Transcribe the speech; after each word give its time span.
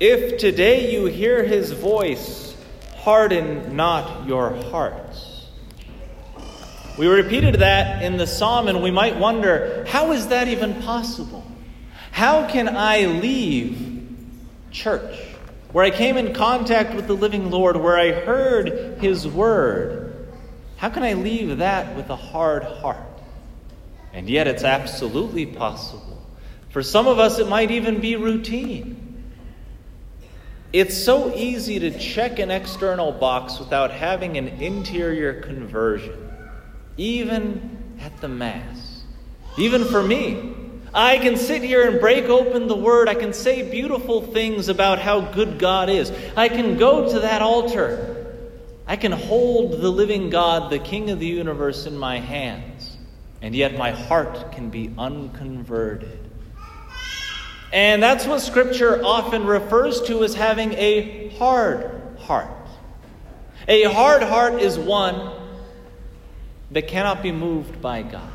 If 0.00 0.38
today 0.38 0.92
you 0.92 1.06
hear 1.06 1.42
his 1.42 1.72
voice, 1.72 2.56
harden 2.98 3.74
not 3.74 4.28
your 4.28 4.50
hearts. 4.70 5.46
We 6.96 7.08
repeated 7.08 7.56
that 7.56 8.02
in 8.04 8.16
the 8.16 8.26
psalm, 8.26 8.68
and 8.68 8.80
we 8.80 8.92
might 8.92 9.16
wonder 9.16 9.84
how 9.88 10.12
is 10.12 10.28
that 10.28 10.46
even 10.46 10.82
possible? 10.82 11.44
How 12.12 12.48
can 12.48 12.68
I 12.68 13.06
leave 13.06 14.08
church, 14.70 15.16
where 15.72 15.84
I 15.84 15.90
came 15.90 16.16
in 16.16 16.32
contact 16.32 16.94
with 16.94 17.08
the 17.08 17.14
living 17.14 17.50
Lord, 17.50 17.76
where 17.76 17.98
I 17.98 18.12
heard 18.12 18.98
his 19.00 19.26
word? 19.26 20.28
How 20.76 20.90
can 20.90 21.02
I 21.02 21.14
leave 21.14 21.58
that 21.58 21.96
with 21.96 22.08
a 22.10 22.16
hard 22.16 22.62
heart? 22.62 23.20
And 24.12 24.30
yet 24.30 24.46
it's 24.46 24.62
absolutely 24.62 25.46
possible. 25.46 26.24
For 26.70 26.84
some 26.84 27.08
of 27.08 27.18
us, 27.18 27.40
it 27.40 27.48
might 27.48 27.72
even 27.72 28.00
be 28.00 28.14
routine. 28.14 28.97
It's 30.72 30.96
so 30.96 31.34
easy 31.34 31.78
to 31.78 31.98
check 31.98 32.38
an 32.38 32.50
external 32.50 33.12
box 33.12 33.58
without 33.58 33.90
having 33.90 34.36
an 34.36 34.48
interior 34.48 35.40
conversion 35.40 36.28
even 36.98 37.96
at 38.00 38.20
the 38.20 38.28
Mass. 38.28 39.04
Even 39.56 39.84
for 39.84 40.02
me, 40.02 40.54
I 40.92 41.18
can 41.18 41.36
sit 41.36 41.62
here 41.62 41.88
and 41.88 42.00
break 42.00 42.24
open 42.24 42.66
the 42.66 42.76
Word. 42.76 43.08
I 43.08 43.14
can 43.14 43.32
say 43.32 43.68
beautiful 43.68 44.20
things 44.20 44.68
about 44.68 44.98
how 44.98 45.20
good 45.20 45.58
God 45.58 45.88
is. 45.88 46.12
I 46.36 46.48
can 46.48 46.76
go 46.76 47.10
to 47.10 47.20
that 47.20 47.40
altar. 47.40 48.26
I 48.86 48.96
can 48.96 49.12
hold 49.12 49.80
the 49.80 49.90
living 49.90 50.28
God, 50.30 50.70
the 50.70 50.78
King 50.78 51.10
of 51.10 51.20
the 51.20 51.26
universe, 51.26 51.86
in 51.86 51.96
my 51.96 52.18
hands. 52.18 52.96
And 53.40 53.54
yet 53.54 53.78
my 53.78 53.92
heart 53.92 54.52
can 54.52 54.70
be 54.70 54.92
unconverted. 54.98 56.17
And 57.72 58.02
that's 58.02 58.26
what 58.26 58.40
Scripture 58.40 59.04
often 59.04 59.44
refers 59.44 60.00
to 60.02 60.24
as 60.24 60.34
having 60.34 60.72
a 60.74 61.28
hard 61.36 62.16
heart. 62.18 62.50
A 63.66 63.84
hard 63.84 64.22
heart 64.22 64.54
is 64.54 64.78
one 64.78 65.30
that 66.70 66.88
cannot 66.88 67.22
be 67.22 67.32
moved 67.32 67.82
by 67.82 68.02
God. 68.02 68.32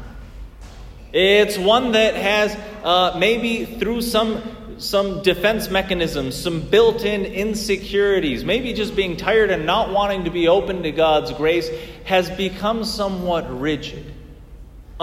It's 1.12 1.58
one 1.58 1.92
that 1.94 2.16
has 2.16 2.56
uh, 2.84 3.18
maybe 3.18 3.66
through 3.66 4.02
some 4.02 4.42
some 4.78 5.22
defense 5.22 5.70
mechanisms, 5.70 6.36
some 6.36 6.62
built 6.62 7.04
in 7.06 7.26
insecurities, 7.26 8.44
maybe 8.44 8.74
just 8.74 8.96
being 8.96 9.16
tired 9.16 9.50
and 9.50 9.66
not 9.66 9.92
wanting 9.92 10.26
to 10.26 10.32
be 10.32 10.48
open 10.48 10.84
to 10.84 10.92
God's 10.92 11.32
grace, 11.34 11.70
has 12.06 12.30
become 12.32 12.84
somewhat 12.84 13.46
rigid, 13.60 14.13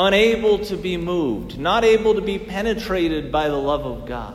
unable 0.01 0.59
to 0.61 0.77
be 0.79 0.97
moved, 0.97 1.59
not 1.59 1.85
able 1.85 2.15
to 2.15 2.23
be 2.23 2.39
penetrated 2.39 3.31
by 3.31 3.49
the 3.49 3.57
love 3.57 3.85
of 3.85 4.07
God. 4.07 4.35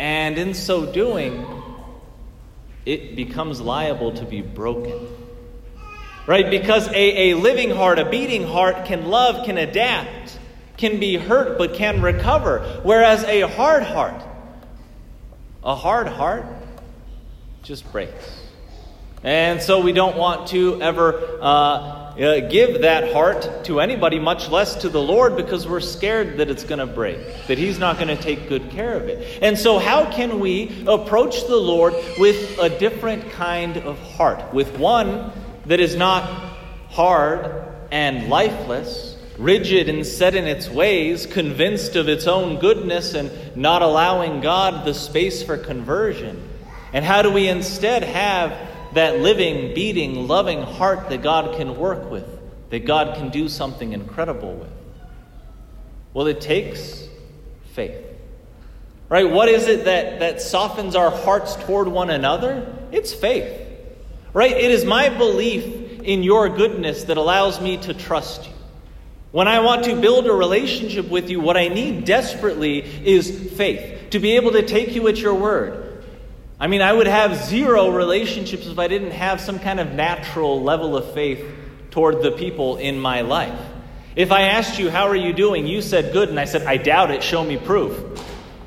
And 0.00 0.36
in 0.36 0.54
so 0.54 0.84
doing, 0.92 1.46
it 2.84 3.14
becomes 3.14 3.60
liable 3.60 4.12
to 4.14 4.24
be 4.24 4.42
broken. 4.42 5.06
Right? 6.26 6.50
Because 6.50 6.88
a, 6.88 7.30
a 7.30 7.34
living 7.34 7.70
heart, 7.70 8.00
a 8.00 8.10
beating 8.10 8.44
heart, 8.44 8.86
can 8.86 9.06
love, 9.06 9.46
can 9.46 9.58
adapt, 9.58 10.38
can 10.76 10.98
be 10.98 11.16
hurt, 11.16 11.56
but 11.56 11.74
can 11.74 12.02
recover. 12.02 12.80
Whereas 12.82 13.22
a 13.24 13.42
hard 13.42 13.84
heart, 13.84 14.22
a 15.62 15.76
hard 15.76 16.08
heart 16.08 16.46
just 17.62 17.90
breaks. 17.92 18.40
And 19.22 19.62
so 19.62 19.80
we 19.82 19.92
don't 19.92 20.16
want 20.16 20.48
to 20.48 20.82
ever 20.82 21.38
uh, 21.40 22.09
uh, 22.20 22.40
give 22.48 22.82
that 22.82 23.12
heart 23.12 23.64
to 23.64 23.80
anybody, 23.80 24.18
much 24.18 24.50
less 24.50 24.74
to 24.76 24.88
the 24.88 25.00
Lord, 25.00 25.36
because 25.36 25.66
we're 25.66 25.80
scared 25.80 26.36
that 26.36 26.50
it's 26.50 26.64
going 26.64 26.78
to 26.78 26.86
break, 26.86 27.18
that 27.46 27.56
He's 27.56 27.78
not 27.78 27.96
going 27.96 28.08
to 28.08 28.22
take 28.22 28.48
good 28.48 28.70
care 28.70 28.94
of 28.94 29.08
it. 29.08 29.38
And 29.42 29.58
so, 29.58 29.78
how 29.78 30.10
can 30.10 30.38
we 30.38 30.84
approach 30.86 31.46
the 31.46 31.56
Lord 31.56 31.94
with 32.18 32.58
a 32.58 32.68
different 32.78 33.30
kind 33.30 33.78
of 33.78 33.98
heart? 33.98 34.52
With 34.52 34.78
one 34.78 35.32
that 35.66 35.80
is 35.80 35.96
not 35.96 36.24
hard 36.90 37.68
and 37.90 38.28
lifeless, 38.28 39.16
rigid 39.38 39.88
and 39.88 40.06
set 40.06 40.34
in 40.34 40.44
its 40.44 40.68
ways, 40.68 41.24
convinced 41.24 41.96
of 41.96 42.08
its 42.08 42.26
own 42.26 42.58
goodness 42.58 43.14
and 43.14 43.56
not 43.56 43.80
allowing 43.80 44.42
God 44.42 44.84
the 44.84 44.92
space 44.92 45.42
for 45.42 45.56
conversion? 45.56 46.48
And 46.92 47.04
how 47.04 47.22
do 47.22 47.30
we 47.30 47.48
instead 47.48 48.02
have 48.02 48.69
that 48.94 49.20
living, 49.20 49.74
beating, 49.74 50.26
loving 50.26 50.62
heart 50.62 51.08
that 51.10 51.22
God 51.22 51.56
can 51.56 51.76
work 51.76 52.10
with, 52.10 52.26
that 52.70 52.84
God 52.84 53.16
can 53.16 53.30
do 53.30 53.48
something 53.48 53.92
incredible 53.92 54.54
with? 54.54 54.70
Well, 56.12 56.26
it 56.26 56.40
takes 56.40 57.08
faith. 57.72 58.04
Right? 59.08 59.28
What 59.28 59.48
is 59.48 59.66
it 59.66 59.84
that, 59.86 60.20
that 60.20 60.40
softens 60.40 60.94
our 60.94 61.10
hearts 61.10 61.56
toward 61.56 61.88
one 61.88 62.10
another? 62.10 62.72
It's 62.92 63.12
faith. 63.12 63.68
Right? 64.32 64.52
It 64.52 64.70
is 64.70 64.84
my 64.84 65.08
belief 65.08 66.00
in 66.02 66.22
your 66.22 66.48
goodness 66.48 67.04
that 67.04 67.16
allows 67.16 67.60
me 67.60 67.76
to 67.78 67.94
trust 67.94 68.46
you. 68.46 68.52
When 69.32 69.46
I 69.46 69.60
want 69.60 69.84
to 69.84 70.00
build 70.00 70.26
a 70.26 70.32
relationship 70.32 71.08
with 71.08 71.30
you, 71.30 71.40
what 71.40 71.56
I 71.56 71.68
need 71.68 72.04
desperately 72.04 72.80
is 72.80 73.52
faith 73.52 74.10
to 74.10 74.18
be 74.18 74.36
able 74.36 74.52
to 74.52 74.62
take 74.62 74.94
you 74.94 75.06
at 75.08 75.18
your 75.18 75.34
word. 75.34 75.79
I 76.60 76.66
mean, 76.66 76.82
I 76.82 76.92
would 76.92 77.06
have 77.06 77.34
zero 77.46 77.88
relationships 77.88 78.66
if 78.66 78.78
I 78.78 78.86
didn't 78.86 79.12
have 79.12 79.40
some 79.40 79.58
kind 79.58 79.80
of 79.80 79.92
natural 79.92 80.62
level 80.62 80.94
of 80.94 81.14
faith 81.14 81.42
toward 81.90 82.22
the 82.22 82.32
people 82.32 82.76
in 82.76 83.00
my 83.00 83.22
life. 83.22 83.58
If 84.14 84.30
I 84.30 84.42
asked 84.42 84.78
you, 84.78 84.90
How 84.90 85.08
are 85.08 85.16
you 85.16 85.32
doing? 85.32 85.66
you 85.66 85.80
said 85.80 86.12
good, 86.12 86.28
and 86.28 86.38
I 86.38 86.44
said, 86.44 86.66
I 86.66 86.76
doubt 86.76 87.10
it, 87.12 87.22
show 87.22 87.42
me 87.42 87.56
proof. 87.56 87.98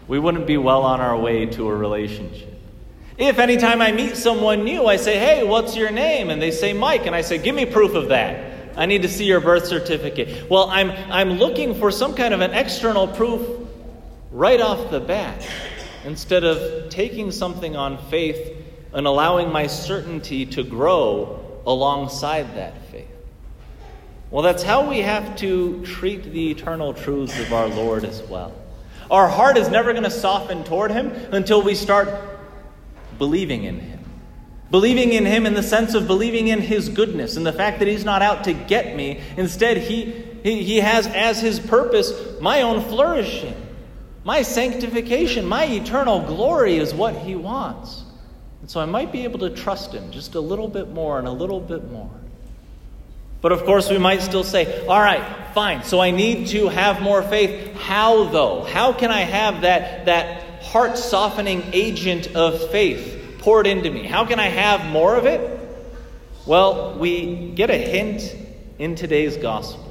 We 0.08 0.18
wouldn't 0.18 0.48
be 0.48 0.58
well 0.58 0.82
on 0.82 1.02
our 1.02 1.16
way 1.16 1.46
to 1.46 1.70
a 1.70 1.76
relationship. 1.76 2.50
If 3.16 3.38
anytime 3.38 3.80
I 3.80 3.92
meet 3.92 4.18
someone 4.18 4.64
new, 4.64 4.88
I 4.88 4.96
say, 4.96 5.20
Hey, 5.20 5.44
what's 5.44 5.76
your 5.76 5.92
name? 5.92 6.32
And 6.32 6.42
they 6.42 6.50
say, 6.50 6.74
Mike. 6.74 7.06
And 7.06 7.16
I 7.16 7.22
say, 7.22 7.38
Give 7.38 7.54
me 7.54 7.68
proof 7.68 7.94
of 7.94 8.10
that. 8.10 8.76
I 8.76 8.88
need 8.88 9.04
to 9.04 9.08
see 9.08 9.26
your 9.26 9.40
birth 9.40 9.68
certificate. 9.68 10.50
Well, 10.50 10.68
I'm, 10.72 10.90
I'm 11.12 11.34
looking 11.34 11.76
for 11.76 11.92
some 11.92 12.16
kind 12.16 12.34
of 12.34 12.42
an 12.42 12.54
external 12.54 13.08
proof 13.08 13.48
right 14.32 14.60
off 14.60 14.90
the 14.90 15.00
bat 15.00 15.48
instead 16.06 16.44
of 16.44 16.90
taking 16.90 17.32
something 17.32 17.76
on 17.76 17.98
faith 18.10 18.58
and 18.94 19.08
allowing 19.08 19.52
my 19.52 19.68
certainty 19.68 20.46
to 20.46 20.64
grow 20.64 21.62
alongside 21.66 22.56
that 22.56 22.82
faith. 22.90 23.08
Well, 24.30 24.44
that's 24.44 24.64
how 24.64 24.90
we 24.90 25.00
have 25.00 25.36
to 25.38 25.86
treat 25.86 26.24
the 26.24 26.52
eternal 26.52 26.94
truths 26.94 27.40
of 27.40 27.54
our 27.54 27.68
Lord 27.68 28.04
as 28.04 28.22
well. 28.24 28.54
Our 29.12 29.28
heart 29.28 29.58
is 29.58 29.70
never 29.70 29.92
going 29.92 30.06
to 30.06 30.10
soften 30.10 30.64
toward 30.64 30.92
Him 30.92 31.12
until 31.32 31.62
we 31.62 31.76
start 31.76 32.10
believing 33.20 33.64
in 33.66 33.80
Him. 33.80 34.00
Believing 34.72 35.14
in 35.14 35.26
Him 35.26 35.46
in 35.46 35.54
the 35.54 35.62
sense 35.62 35.94
of 35.94 36.08
believing 36.08 36.48
in 36.48 36.62
His 36.62 36.90
goodness 36.90 37.38
and 37.38 37.46
the 37.46 37.54
fact 37.54 37.78
that 37.80 37.88
He's 37.88 38.06
not 38.06 38.24
out 38.24 38.46
to 38.46 38.54
get 38.54 38.96
me. 38.96 39.22
Instead, 39.38 39.78
He, 39.78 40.06
he, 40.44 40.64
he 40.64 40.78
has 40.78 41.06
as 41.06 41.40
His 41.40 41.60
purpose 41.60 42.12
my 42.42 42.64
own 42.64 42.82
flourishing, 42.82 43.56
my 44.24 44.42
sanctification, 44.42 45.46
my 45.46 45.66
eternal 45.66 46.22
glory 46.22 46.78
is 46.78 46.94
what 46.94 47.16
He 47.16 47.36
wants. 47.36 48.04
And 48.62 48.70
so 48.70 48.80
I 48.80 48.86
might 48.86 49.12
be 49.12 49.24
able 49.24 49.40
to 49.40 49.50
trust 49.50 49.94
Him 49.94 50.12
just 50.12 50.36
a 50.36 50.40
little 50.40 50.68
bit 50.68 50.90
more 50.90 51.20
and 51.20 51.28
a 51.28 51.32
little 51.32 51.60
bit 51.60 51.92
more. 51.92 52.10
But 53.42 53.52
of 53.52 53.66
course, 53.66 53.90
we 53.90 53.98
might 53.98 54.22
still 54.22 54.46
say, 54.46 54.86
all 54.88 55.02
right, 55.02 55.54
fine, 55.54 55.84
so 55.84 56.00
I 56.00 56.12
need 56.12 56.48
to 56.50 56.70
have 56.70 57.02
more 57.02 57.22
faith. 57.22 57.76
How, 57.76 58.24
though? 58.26 58.64
How 58.64 58.94
can 58.94 59.12
I 59.12 59.22
have 59.22 59.62
that, 59.62 60.06
that 60.06 60.44
heart 60.64 60.98
softening 60.98 61.62
agent 61.74 62.36
of 62.36 62.72
faith 62.72 63.38
poured 63.44 63.68
into 63.68 63.92
me. 63.92 64.08
How 64.08 64.26
can 64.26 64.40
I 64.40 64.48
have 64.48 64.86
more 64.90 65.18
of 65.18 65.26
it? 65.26 65.60
Well, 66.46 66.98
we 66.98 67.52
get 67.52 67.70
a 67.70 67.78
hint 67.78 68.36
in 68.80 68.96
today's 68.96 69.38
gospel. 69.38 69.83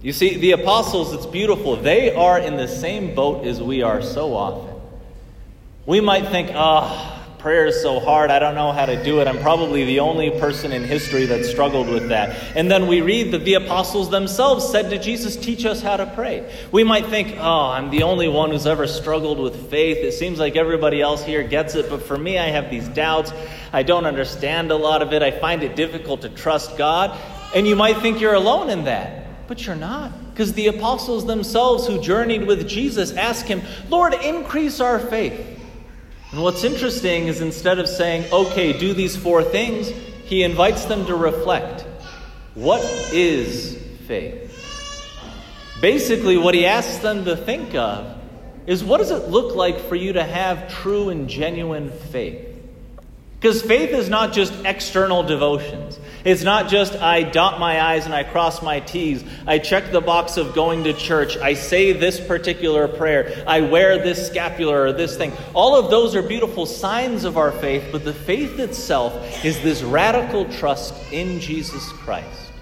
You 0.00 0.12
see, 0.12 0.36
the 0.36 0.52
apostles, 0.52 1.12
it's 1.12 1.26
beautiful. 1.26 1.76
They 1.76 2.14
are 2.14 2.38
in 2.38 2.56
the 2.56 2.68
same 2.68 3.14
boat 3.14 3.44
as 3.44 3.60
we 3.60 3.82
are 3.82 4.00
so 4.00 4.34
often. 4.34 4.74
We 5.86 6.00
might 6.00 6.28
think, 6.28 6.50
ah, 6.54 7.14
oh, 7.14 7.18
prayer 7.38 7.66
is 7.66 7.80
so 7.80 8.00
hard, 8.00 8.30
I 8.30 8.38
don't 8.38 8.54
know 8.54 8.72
how 8.72 8.86
to 8.86 9.02
do 9.02 9.20
it. 9.20 9.28
I'm 9.28 9.38
probably 9.38 9.84
the 9.84 10.00
only 10.00 10.30
person 10.38 10.72
in 10.72 10.84
history 10.84 11.24
that 11.26 11.44
struggled 11.44 11.88
with 11.88 12.08
that. 12.10 12.56
And 12.56 12.70
then 12.70 12.86
we 12.86 13.00
read 13.00 13.32
that 13.32 13.44
the 13.44 13.54
apostles 13.54 14.10
themselves 14.10 14.68
said 14.68 14.90
to 14.90 14.98
Jesus, 14.98 15.36
Teach 15.36 15.64
us 15.64 15.80
how 15.80 15.96
to 15.96 16.06
pray. 16.06 16.48
We 16.72 16.84
might 16.84 17.06
think, 17.06 17.36
Oh, 17.38 17.66
I'm 17.70 17.90
the 17.90 18.02
only 18.02 18.28
one 18.28 18.50
who's 18.50 18.66
ever 18.66 18.86
struggled 18.86 19.38
with 19.38 19.70
faith. 19.70 19.98
It 19.98 20.12
seems 20.12 20.38
like 20.38 20.56
everybody 20.56 21.00
else 21.00 21.24
here 21.24 21.42
gets 21.42 21.74
it, 21.74 21.88
but 21.88 22.02
for 22.02 22.18
me, 22.18 22.38
I 22.38 22.46
have 22.48 22.70
these 22.70 22.88
doubts. 22.88 23.32
I 23.72 23.82
don't 23.82 24.04
understand 24.04 24.70
a 24.70 24.76
lot 24.76 25.02
of 25.02 25.12
it. 25.12 25.22
I 25.22 25.30
find 25.30 25.62
it 25.62 25.76
difficult 25.76 26.22
to 26.22 26.28
trust 26.28 26.76
God. 26.76 27.18
And 27.54 27.66
you 27.66 27.76
might 27.76 27.98
think 27.98 28.20
you're 28.20 28.34
alone 28.34 28.68
in 28.68 28.84
that, 28.84 29.27
but 29.48 29.66
you're 29.66 29.74
not. 29.74 30.12
Because 30.30 30.52
the 30.52 30.68
apostles 30.68 31.26
themselves 31.26 31.86
who 31.86 32.00
journeyed 32.00 32.46
with 32.46 32.68
Jesus 32.68 33.12
ask 33.12 33.46
him, 33.46 33.62
Lord, 33.88 34.14
increase 34.14 34.78
our 34.78 35.00
faith. 35.00 35.58
And 36.30 36.42
what's 36.42 36.62
interesting 36.62 37.26
is 37.26 37.40
instead 37.40 37.78
of 37.78 37.88
saying, 37.88 38.30
okay, 38.32 38.78
do 38.78 38.92
these 38.92 39.16
four 39.16 39.42
things, 39.42 39.88
he 40.24 40.42
invites 40.42 40.84
them 40.84 41.06
to 41.06 41.14
reflect. 41.14 41.86
What 42.54 42.82
is 43.12 43.82
faith? 44.06 44.44
Basically, 45.80 46.36
what 46.36 46.54
he 46.54 46.66
asks 46.66 46.98
them 46.98 47.24
to 47.24 47.36
think 47.36 47.74
of 47.74 48.16
is 48.66 48.84
what 48.84 48.98
does 48.98 49.10
it 49.10 49.28
look 49.28 49.56
like 49.56 49.80
for 49.80 49.94
you 49.94 50.12
to 50.12 50.22
have 50.22 50.68
true 50.68 51.08
and 51.08 51.28
genuine 51.28 51.90
faith? 51.90 52.46
Because 53.40 53.62
faith 53.62 53.90
is 53.90 54.10
not 54.10 54.32
just 54.32 54.52
external 54.64 55.22
devotions. 55.22 55.98
It's 56.24 56.42
not 56.42 56.68
just 56.68 56.94
I 56.94 57.22
dot 57.22 57.60
my 57.60 57.80
I's 57.80 58.04
and 58.04 58.14
I 58.14 58.24
cross 58.24 58.62
my 58.62 58.80
T's. 58.80 59.24
I 59.46 59.58
check 59.58 59.92
the 59.92 60.00
box 60.00 60.36
of 60.36 60.54
going 60.54 60.84
to 60.84 60.92
church. 60.92 61.36
I 61.36 61.54
say 61.54 61.92
this 61.92 62.20
particular 62.20 62.88
prayer. 62.88 63.44
I 63.46 63.60
wear 63.60 63.98
this 63.98 64.26
scapular 64.26 64.84
or 64.84 64.92
this 64.92 65.16
thing. 65.16 65.32
All 65.54 65.76
of 65.76 65.90
those 65.90 66.14
are 66.14 66.22
beautiful 66.22 66.66
signs 66.66 67.24
of 67.24 67.36
our 67.36 67.52
faith, 67.52 67.88
but 67.92 68.04
the 68.04 68.12
faith 68.12 68.58
itself 68.58 69.44
is 69.44 69.60
this 69.62 69.82
radical 69.82 70.44
trust 70.46 70.94
in 71.12 71.40
Jesus 71.40 71.88
Christ. 71.92 72.52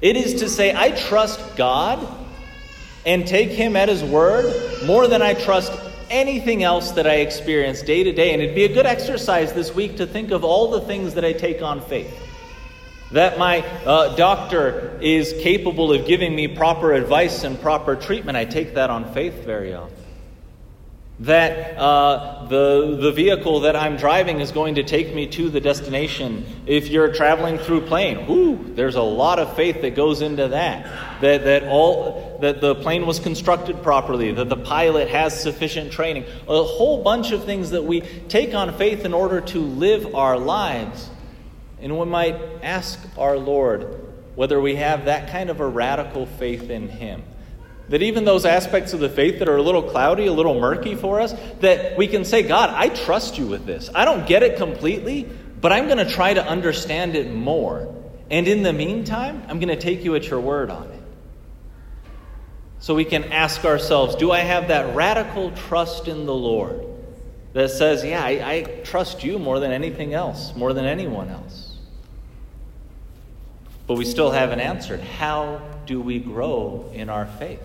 It 0.00 0.16
is 0.16 0.40
to 0.40 0.48
say, 0.48 0.74
I 0.74 0.90
trust 0.90 1.56
God 1.56 2.06
and 3.06 3.26
take 3.26 3.50
Him 3.50 3.76
at 3.76 3.88
His 3.88 4.04
word 4.04 4.84
more 4.84 5.06
than 5.08 5.22
I 5.22 5.34
trust 5.34 5.72
anything 6.10 6.62
else 6.62 6.92
that 6.92 7.06
I 7.06 7.16
experience 7.16 7.82
day 7.82 8.04
to 8.04 8.12
day. 8.12 8.32
And 8.32 8.42
it'd 8.42 8.54
be 8.54 8.64
a 8.64 8.72
good 8.72 8.86
exercise 8.86 9.52
this 9.52 9.74
week 9.74 9.96
to 9.96 10.06
think 10.06 10.30
of 10.30 10.44
all 10.44 10.70
the 10.70 10.82
things 10.82 11.14
that 11.14 11.24
I 11.24 11.32
take 11.32 11.62
on 11.62 11.80
faith. 11.80 12.14
That 13.12 13.38
my 13.38 13.60
uh, 13.60 14.16
doctor 14.16 14.98
is 15.00 15.32
capable 15.40 15.92
of 15.92 16.06
giving 16.06 16.34
me 16.34 16.48
proper 16.48 16.92
advice 16.92 17.44
and 17.44 17.60
proper 17.60 17.94
treatment. 17.96 18.36
I 18.36 18.44
take 18.44 18.74
that 18.74 18.90
on 18.90 19.12
faith 19.12 19.44
very 19.44 19.74
often 19.74 19.96
that 21.20 21.78
uh, 21.78 22.44
the, 22.46 22.98
the 23.00 23.10
vehicle 23.10 23.60
that 23.60 23.74
I'm 23.74 23.96
driving 23.96 24.40
is 24.40 24.52
going 24.52 24.74
to 24.74 24.82
take 24.82 25.14
me 25.14 25.26
to 25.28 25.48
the 25.48 25.60
destination. 25.60 26.44
If 26.66 26.88
you're 26.88 27.12
traveling 27.12 27.56
through 27.56 27.82
plane, 27.82 28.26
whoo, 28.26 28.74
there's 28.74 28.96
a 28.96 29.02
lot 29.02 29.38
of 29.38 29.56
faith 29.56 29.80
that 29.80 29.94
goes 29.94 30.20
into 30.20 30.48
that. 30.48 31.20
That, 31.22 31.44
that, 31.44 31.64
all, 31.64 32.38
that 32.42 32.60
the 32.60 32.74
plane 32.74 33.06
was 33.06 33.18
constructed 33.18 33.82
properly, 33.82 34.32
that 34.32 34.50
the 34.50 34.58
pilot 34.58 35.08
has 35.08 35.40
sufficient 35.40 35.90
training. 35.90 36.24
A 36.48 36.62
whole 36.62 37.02
bunch 37.02 37.32
of 37.32 37.44
things 37.44 37.70
that 37.70 37.84
we 37.84 38.02
take 38.28 38.54
on 38.54 38.76
faith 38.76 39.06
in 39.06 39.14
order 39.14 39.40
to 39.40 39.60
live 39.60 40.14
our 40.14 40.38
lives. 40.38 41.08
And 41.80 41.98
we 41.98 42.06
might 42.06 42.40
ask 42.62 42.98
our 43.18 43.36
Lord 43.36 44.02
whether 44.34 44.60
we 44.60 44.76
have 44.76 45.06
that 45.06 45.30
kind 45.30 45.50
of 45.50 45.60
a 45.60 45.66
radical 45.66 46.26
faith 46.26 46.70
in 46.70 46.88
Him. 46.88 47.22
That 47.88 48.02
even 48.02 48.24
those 48.24 48.44
aspects 48.44 48.92
of 48.92 49.00
the 49.00 49.08
faith 49.08 49.38
that 49.38 49.48
are 49.48 49.56
a 49.56 49.62
little 49.62 49.82
cloudy, 49.82 50.26
a 50.26 50.32
little 50.32 50.58
murky 50.58 50.94
for 50.94 51.20
us, 51.20 51.34
that 51.60 51.96
we 51.96 52.08
can 52.08 52.24
say, 52.24 52.42
God, 52.42 52.70
I 52.70 52.88
trust 52.88 53.38
you 53.38 53.46
with 53.46 53.64
this. 53.64 53.90
I 53.94 54.04
don't 54.04 54.26
get 54.26 54.42
it 54.42 54.56
completely, 54.56 55.28
but 55.60 55.72
I'm 55.72 55.86
going 55.86 56.04
to 56.04 56.10
try 56.10 56.34
to 56.34 56.44
understand 56.44 57.14
it 57.14 57.32
more. 57.32 57.94
And 58.30 58.48
in 58.48 58.62
the 58.62 58.72
meantime, 58.72 59.42
I'm 59.48 59.60
going 59.60 59.68
to 59.68 59.80
take 59.80 60.02
you 60.04 60.16
at 60.16 60.28
your 60.28 60.40
word 60.40 60.70
on 60.70 60.90
it. 60.90 61.02
So 62.80 62.94
we 62.94 63.04
can 63.04 63.24
ask 63.32 63.64
ourselves, 63.64 64.16
do 64.16 64.32
I 64.32 64.40
have 64.40 64.68
that 64.68 64.94
radical 64.94 65.50
trust 65.52 66.08
in 66.08 66.26
the 66.26 66.34
Lord 66.34 66.84
that 67.52 67.70
says, 67.70 68.04
yeah, 68.04 68.22
I, 68.22 68.52
I 68.52 68.62
trust 68.84 69.24
you 69.24 69.38
more 69.38 69.60
than 69.60 69.72
anything 69.72 70.12
else, 70.12 70.54
more 70.54 70.72
than 70.72 70.84
anyone 70.84 71.30
else? 71.30 71.65
But 73.86 73.94
we 73.94 74.04
still 74.04 74.30
haven't 74.30 74.60
answered. 74.60 75.00
How 75.00 75.60
do 75.86 76.00
we 76.00 76.18
grow 76.18 76.90
in 76.92 77.08
our 77.08 77.26
faith? 77.26 77.62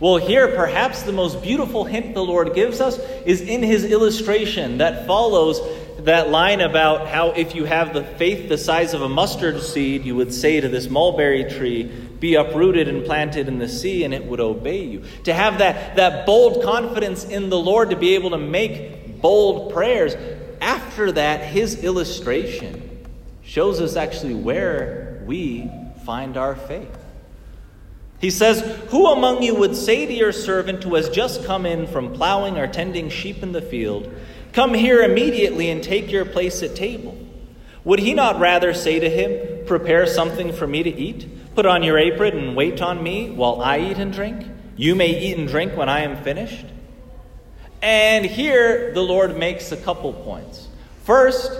Well, 0.00 0.16
here, 0.16 0.48
perhaps 0.48 1.02
the 1.02 1.12
most 1.12 1.40
beautiful 1.40 1.84
hint 1.84 2.14
the 2.14 2.24
Lord 2.24 2.54
gives 2.54 2.80
us 2.80 2.98
is 3.24 3.40
in 3.40 3.62
his 3.62 3.84
illustration 3.84 4.78
that 4.78 5.06
follows 5.06 5.60
that 6.00 6.30
line 6.30 6.60
about 6.60 7.08
how 7.08 7.30
if 7.30 7.54
you 7.54 7.64
have 7.64 7.94
the 7.94 8.02
faith 8.02 8.48
the 8.48 8.58
size 8.58 8.92
of 8.92 9.02
a 9.02 9.08
mustard 9.08 9.62
seed, 9.62 10.04
you 10.04 10.16
would 10.16 10.34
say 10.34 10.60
to 10.60 10.68
this 10.68 10.88
mulberry 10.88 11.44
tree, 11.44 11.84
Be 11.84 12.34
uprooted 12.34 12.88
and 12.88 13.04
planted 13.04 13.46
in 13.46 13.58
the 13.58 13.68
sea, 13.68 14.04
and 14.04 14.12
it 14.12 14.24
would 14.24 14.40
obey 14.40 14.82
you. 14.84 15.04
To 15.24 15.32
have 15.32 15.58
that, 15.58 15.96
that 15.96 16.26
bold 16.26 16.64
confidence 16.64 17.24
in 17.24 17.48
the 17.48 17.58
Lord, 17.58 17.90
to 17.90 17.96
be 17.96 18.16
able 18.16 18.30
to 18.30 18.38
make 18.38 19.22
bold 19.22 19.72
prayers. 19.72 20.14
After 20.60 21.12
that, 21.12 21.42
his 21.42 21.84
illustration 21.84 23.06
shows 23.42 23.80
us 23.80 23.96
actually 23.96 24.34
where 24.34 25.03
we 25.26 25.70
find 26.04 26.36
our 26.36 26.54
faith. 26.54 26.98
He 28.20 28.30
says, 28.30 28.60
Who 28.90 29.06
among 29.06 29.42
you 29.42 29.54
would 29.54 29.76
say 29.76 30.06
to 30.06 30.12
your 30.12 30.32
servant 30.32 30.84
who 30.84 30.94
has 30.94 31.08
just 31.08 31.44
come 31.44 31.66
in 31.66 31.86
from 31.86 32.14
plowing 32.14 32.58
or 32.58 32.66
tending 32.66 33.10
sheep 33.10 33.42
in 33.42 33.52
the 33.52 33.62
field, 33.62 34.12
Come 34.52 34.72
here 34.72 35.02
immediately 35.02 35.68
and 35.70 35.82
take 35.82 36.12
your 36.12 36.24
place 36.24 36.62
at 36.62 36.76
table? 36.76 37.18
Would 37.82 37.98
he 37.98 38.14
not 38.14 38.40
rather 38.40 38.72
say 38.72 39.00
to 39.00 39.10
him, 39.10 39.66
Prepare 39.66 40.06
something 40.06 40.52
for 40.52 40.66
me 40.66 40.82
to 40.82 40.90
eat? 40.90 41.54
Put 41.54 41.66
on 41.66 41.82
your 41.82 41.98
apron 41.98 42.38
and 42.38 42.56
wait 42.56 42.80
on 42.80 43.02
me 43.02 43.30
while 43.30 43.60
I 43.60 43.78
eat 43.78 43.98
and 43.98 44.12
drink? 44.12 44.46
You 44.76 44.94
may 44.94 45.20
eat 45.20 45.38
and 45.38 45.48
drink 45.48 45.76
when 45.76 45.88
I 45.88 46.00
am 46.00 46.22
finished. 46.22 46.66
And 47.82 48.24
here 48.24 48.92
the 48.94 49.02
Lord 49.02 49.36
makes 49.36 49.70
a 49.70 49.76
couple 49.76 50.12
points. 50.12 50.68
First, 51.04 51.52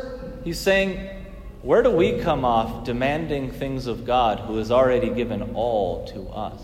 he's 0.42 0.58
saying, 0.58 1.23
where 1.64 1.82
do 1.82 1.90
we 1.90 2.20
come 2.20 2.44
off 2.44 2.84
demanding 2.84 3.50
things 3.50 3.86
of 3.86 4.04
God 4.04 4.40
who 4.40 4.58
has 4.58 4.70
already 4.70 5.08
given 5.08 5.54
all 5.54 6.04
to 6.08 6.28
us? 6.28 6.60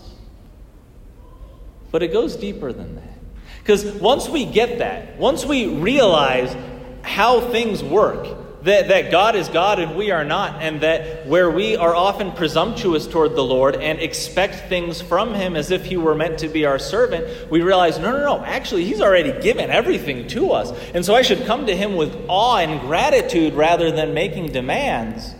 But 1.89 2.03
it 2.03 2.13
goes 2.13 2.35
deeper 2.35 2.71
than 2.71 2.95
that. 2.97 3.17
Because 3.57 3.83
once 3.83 4.29
we 4.29 4.45
get 4.45 4.77
that, 4.77 5.17
once 5.17 5.43
we 5.43 5.67
realize 5.67 6.55
how 7.01 7.41
things 7.41 7.83
work, 7.83 8.27
that, 8.63 8.89
that 8.89 9.09
God 9.09 9.35
is 9.35 9.47
God 9.47 9.79
and 9.79 9.95
we 9.95 10.11
are 10.11 10.23
not, 10.23 10.61
and 10.61 10.81
that 10.81 11.25
where 11.25 11.49
we 11.49 11.75
are 11.75 11.95
often 11.95 12.31
presumptuous 12.31 13.07
toward 13.07 13.35
the 13.35 13.43
Lord 13.43 13.75
and 13.75 13.99
expect 13.99 14.69
things 14.69 15.01
from 15.01 15.33
Him 15.33 15.55
as 15.55 15.71
if 15.71 15.85
He 15.85 15.97
were 15.97 16.13
meant 16.13 16.39
to 16.39 16.47
be 16.47 16.65
our 16.65 16.77
servant, 16.77 17.49
we 17.49 17.61
realize, 17.61 17.97
no, 17.97 18.11
no, 18.11 18.19
no, 18.19 18.45
actually, 18.45 18.85
He's 18.85 19.01
already 19.01 19.39
given 19.41 19.71
everything 19.71 20.27
to 20.27 20.51
us. 20.51 20.71
And 20.93 21.03
so 21.03 21.15
I 21.15 21.23
should 21.23 21.45
come 21.45 21.65
to 21.65 21.75
Him 21.75 21.95
with 21.95 22.15
awe 22.27 22.57
and 22.57 22.79
gratitude 22.81 23.53
rather 23.53 23.91
than 23.91 24.13
making 24.13 24.51
demands. 24.51 25.33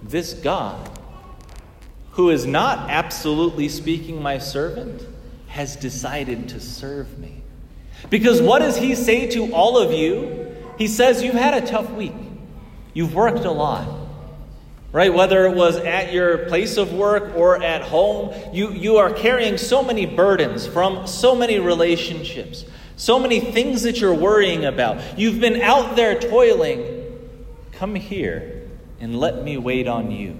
This 0.00 0.32
God, 0.32 0.90
who 2.12 2.30
is 2.30 2.46
not 2.46 2.90
absolutely 2.90 3.68
speaking 3.68 4.22
my 4.22 4.38
servant, 4.38 5.04
has 5.48 5.74
decided 5.74 6.50
to 6.50 6.60
serve 6.60 7.18
me. 7.18 7.42
Because 8.10 8.40
what 8.40 8.60
does 8.60 8.76
He 8.76 8.94
say 8.94 9.28
to 9.30 9.52
all 9.52 9.76
of 9.78 9.92
you? 9.92 10.43
He 10.78 10.88
says, 10.88 11.22
You've 11.22 11.34
had 11.34 11.62
a 11.62 11.66
tough 11.66 11.90
week. 11.90 12.14
You've 12.92 13.14
worked 13.14 13.44
a 13.44 13.50
lot. 13.50 14.02
Right? 14.92 15.12
Whether 15.12 15.46
it 15.46 15.56
was 15.56 15.76
at 15.76 16.12
your 16.12 16.46
place 16.46 16.76
of 16.76 16.92
work 16.92 17.34
or 17.34 17.60
at 17.60 17.82
home, 17.82 18.32
you, 18.52 18.70
you 18.70 18.98
are 18.98 19.12
carrying 19.12 19.58
so 19.58 19.82
many 19.82 20.06
burdens 20.06 20.68
from 20.68 21.08
so 21.08 21.34
many 21.34 21.58
relationships, 21.58 22.64
so 22.96 23.18
many 23.18 23.40
things 23.40 23.82
that 23.82 24.00
you're 24.00 24.14
worrying 24.14 24.64
about. 24.64 25.18
You've 25.18 25.40
been 25.40 25.60
out 25.60 25.96
there 25.96 26.20
toiling. 26.20 27.02
Come 27.72 27.96
here 27.96 28.68
and 29.00 29.18
let 29.18 29.42
me 29.42 29.56
wait 29.56 29.88
on 29.88 30.12
you. 30.12 30.36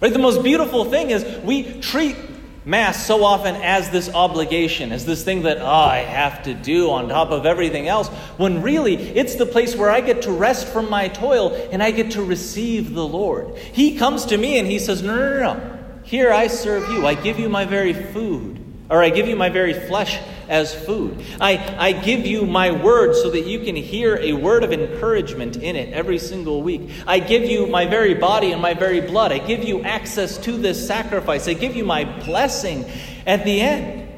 Right? 0.00 0.12
The 0.12 0.18
most 0.18 0.42
beautiful 0.42 0.86
thing 0.86 1.10
is 1.10 1.24
we 1.44 1.80
treat 1.80 2.16
Mass 2.66 3.06
so 3.06 3.24
often 3.24 3.56
as 3.56 3.90
this 3.90 4.08
obligation, 4.14 4.90
as 4.90 5.04
this 5.04 5.22
thing 5.22 5.42
that, 5.42 5.58
oh, 5.58 5.66
I 5.66 5.98
have 5.98 6.44
to 6.44 6.54
do 6.54 6.90
on 6.90 7.10
top 7.10 7.30
of 7.30 7.44
everything 7.44 7.88
else, 7.88 8.08
when 8.38 8.62
really 8.62 8.96
it's 8.96 9.34
the 9.34 9.44
place 9.44 9.76
where 9.76 9.90
I 9.90 10.00
get 10.00 10.22
to 10.22 10.32
rest 10.32 10.68
from 10.68 10.88
my 10.88 11.08
toil 11.08 11.54
and 11.70 11.82
I 11.82 11.90
get 11.90 12.12
to 12.12 12.24
receive 12.24 12.94
the 12.94 13.06
Lord. 13.06 13.56
He 13.58 13.98
comes 13.98 14.24
to 14.26 14.38
me 14.38 14.58
and 14.58 14.66
he 14.66 14.78
says, 14.78 15.02
No, 15.02 15.14
no, 15.14 15.36
no, 15.38 15.54
no. 15.54 15.78
Here 16.04 16.32
I 16.32 16.46
serve 16.46 16.88
you. 16.90 17.06
I 17.06 17.14
give 17.14 17.38
you 17.38 17.48
my 17.48 17.66
very 17.66 17.92
food, 17.92 18.62
or 18.88 19.02
I 19.02 19.10
give 19.10 19.28
you 19.28 19.36
my 19.36 19.50
very 19.50 19.74
flesh 19.74 20.18
as 20.48 20.74
food. 20.74 21.22
I, 21.40 21.76
I 21.78 21.92
give 21.92 22.26
you 22.26 22.46
my 22.46 22.70
word 22.70 23.14
so 23.14 23.30
that 23.30 23.46
you 23.46 23.60
can 23.60 23.76
hear 23.76 24.16
a 24.16 24.32
word 24.32 24.64
of 24.64 24.72
encouragement 24.72 25.56
in 25.56 25.76
it 25.76 25.92
every 25.92 26.18
single 26.18 26.62
week. 26.62 26.90
I 27.06 27.18
give 27.18 27.44
you 27.44 27.66
my 27.66 27.86
very 27.86 28.14
body 28.14 28.52
and 28.52 28.60
my 28.60 28.74
very 28.74 29.00
blood. 29.00 29.32
I 29.32 29.38
give 29.38 29.64
you 29.64 29.82
access 29.82 30.38
to 30.38 30.52
this 30.52 30.86
sacrifice. 30.86 31.48
I 31.48 31.54
give 31.54 31.76
you 31.76 31.84
my 31.84 32.04
blessing 32.24 32.84
at 33.26 33.44
the 33.44 33.60
end. 33.60 34.08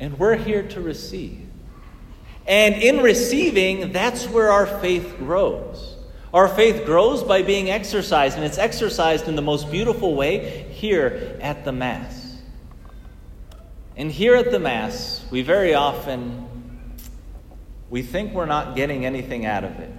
And 0.00 0.18
we're 0.18 0.36
here 0.36 0.62
to 0.68 0.80
receive. 0.80 1.48
And 2.46 2.76
in 2.76 3.02
receiving, 3.02 3.92
that's 3.92 4.26
where 4.26 4.50
our 4.50 4.66
faith 4.66 5.16
grows. 5.18 5.96
Our 6.32 6.48
faith 6.48 6.84
grows 6.84 7.22
by 7.22 7.42
being 7.42 7.70
exercised, 7.70 8.36
and 8.36 8.44
it's 8.44 8.58
exercised 8.58 9.28
in 9.28 9.36
the 9.36 9.42
most 9.42 9.70
beautiful 9.70 10.14
way 10.14 10.66
here 10.70 11.38
at 11.40 11.64
the 11.64 11.72
Mass. 11.72 12.27
And 13.98 14.12
here 14.12 14.36
at 14.36 14.52
the 14.52 14.60
Mass, 14.60 15.26
we 15.28 15.42
very 15.42 15.74
often 15.74 16.46
we 17.90 18.02
think 18.02 18.32
we're 18.32 18.46
not 18.46 18.76
getting 18.76 19.04
anything 19.04 19.44
out 19.44 19.64
of 19.64 19.72
it. 19.80 19.90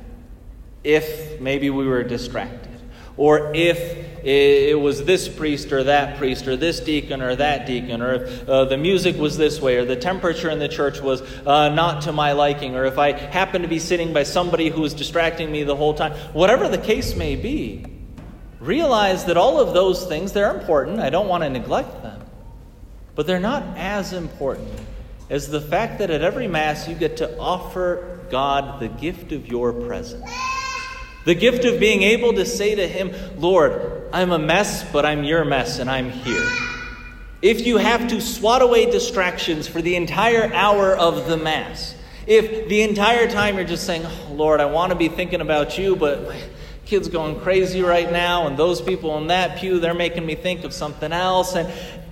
If 0.86 1.42
maybe 1.42 1.70
we 1.70 1.86
were 1.86 2.04
distracted, 2.04 2.80
or 3.18 3.54
if 3.54 3.78
it 4.24 4.80
was 4.80 5.04
this 5.04 5.28
priest 5.28 5.74
or 5.74 5.84
that 5.84 6.18
priest, 6.18 6.48
or 6.48 6.56
this 6.56 6.80
deacon 6.80 7.22
or 7.22 7.36
that 7.36 7.68
deacon, 7.68 8.02
or 8.02 8.14
if 8.14 8.48
uh, 8.48 8.64
the 8.66 8.78
music 8.78 9.18
was 9.18 9.38
this 9.38 9.60
way, 9.60 9.76
or 9.76 9.84
the 9.84 9.98
temperature 9.98 10.50
in 10.50 10.60
the 10.60 10.70
church 10.70 11.02
was 11.02 11.22
uh, 11.46 11.68
not 11.68 12.04
to 12.04 12.14
my 12.14 12.32
liking, 12.32 12.78
or 12.78 12.86
if 12.86 12.98
I 12.98 13.12
happened 13.12 13.66
to 13.66 13.70
be 13.70 13.80
sitting 13.80 14.14
by 14.14 14.24
somebody 14.24 14.70
who 14.70 14.80
was 14.80 14.94
distracting 14.94 15.52
me 15.52 15.64
the 15.64 15.76
whole 15.76 15.94
time, 15.94 16.14
whatever 16.32 16.70
the 16.70 16.78
case 16.78 17.18
may 17.18 17.36
be, 17.36 17.84
realize 18.62 19.26
that 19.26 19.36
all 19.36 19.60
of 19.60 19.74
those 19.74 20.06
things, 20.06 20.32
they're 20.32 20.58
important. 20.58 21.02
I 21.02 21.10
don't 21.10 21.28
want 21.28 21.44
to 21.44 21.50
neglect 21.50 22.02
them. 22.02 22.09
But 23.20 23.28
they're 23.28 23.38
not 23.38 23.76
as 23.76 24.14
important 24.14 24.70
as 25.30 25.50
the 25.50 25.60
fact 25.60 26.00
that 26.00 26.10
at 26.10 26.22
every 26.22 26.48
Mass 26.48 26.88
you 26.88 26.96
get 26.96 27.18
to 27.18 27.38
offer 27.38 28.22
God 28.32 28.80
the 28.80 28.88
gift 28.88 29.34
of 29.34 29.46
your 29.46 29.74
presence. 29.74 30.32
The 31.26 31.36
gift 31.36 31.66
of 31.66 31.82
being 31.82 32.02
able 32.02 32.32
to 32.36 32.46
say 32.46 32.76
to 32.76 32.88
Him, 32.88 33.12
Lord, 33.36 34.08
I'm 34.14 34.32
a 34.32 34.40
mess, 34.40 34.90
but 34.94 35.06
I'm 35.06 35.26
your 35.26 35.44
mess, 35.44 35.80
and 35.80 35.90
I'm 35.90 36.10
here. 36.10 36.50
If 37.42 37.68
you 37.68 37.76
have 37.76 38.08
to 38.08 38.22
swat 38.22 38.62
away 38.62 38.90
distractions 38.90 39.68
for 39.68 39.82
the 39.82 39.98
entire 39.98 40.54
hour 40.54 40.96
of 40.96 41.28
the 41.28 41.36
Mass, 41.36 41.96
if 42.26 42.70
the 42.70 42.84
entire 42.84 43.30
time 43.30 43.58
you're 43.58 43.68
just 43.68 43.86
saying, 43.86 44.04
oh, 44.06 44.32
Lord, 44.32 44.62
I 44.62 44.66
want 44.68 44.94
to 44.94 44.98
be 44.98 45.10
thinking 45.10 45.42
about 45.42 45.78
you, 45.78 45.98
but 45.98 46.26
my 46.26 46.40
kid's 46.86 47.10
going 47.10 47.42
crazy 47.42 47.82
right 47.82 48.10
now, 48.10 48.48
and 48.48 48.58
those 48.58 48.82
people 48.82 49.18
in 49.18 49.28
that 49.28 49.60
pew, 49.60 49.82
they're 49.82 49.94
making 49.94 50.26
me 50.26 50.36
think 50.36 50.64
of 50.64 50.74
something 50.74 51.12
else, 51.12 51.56
and 51.56 51.70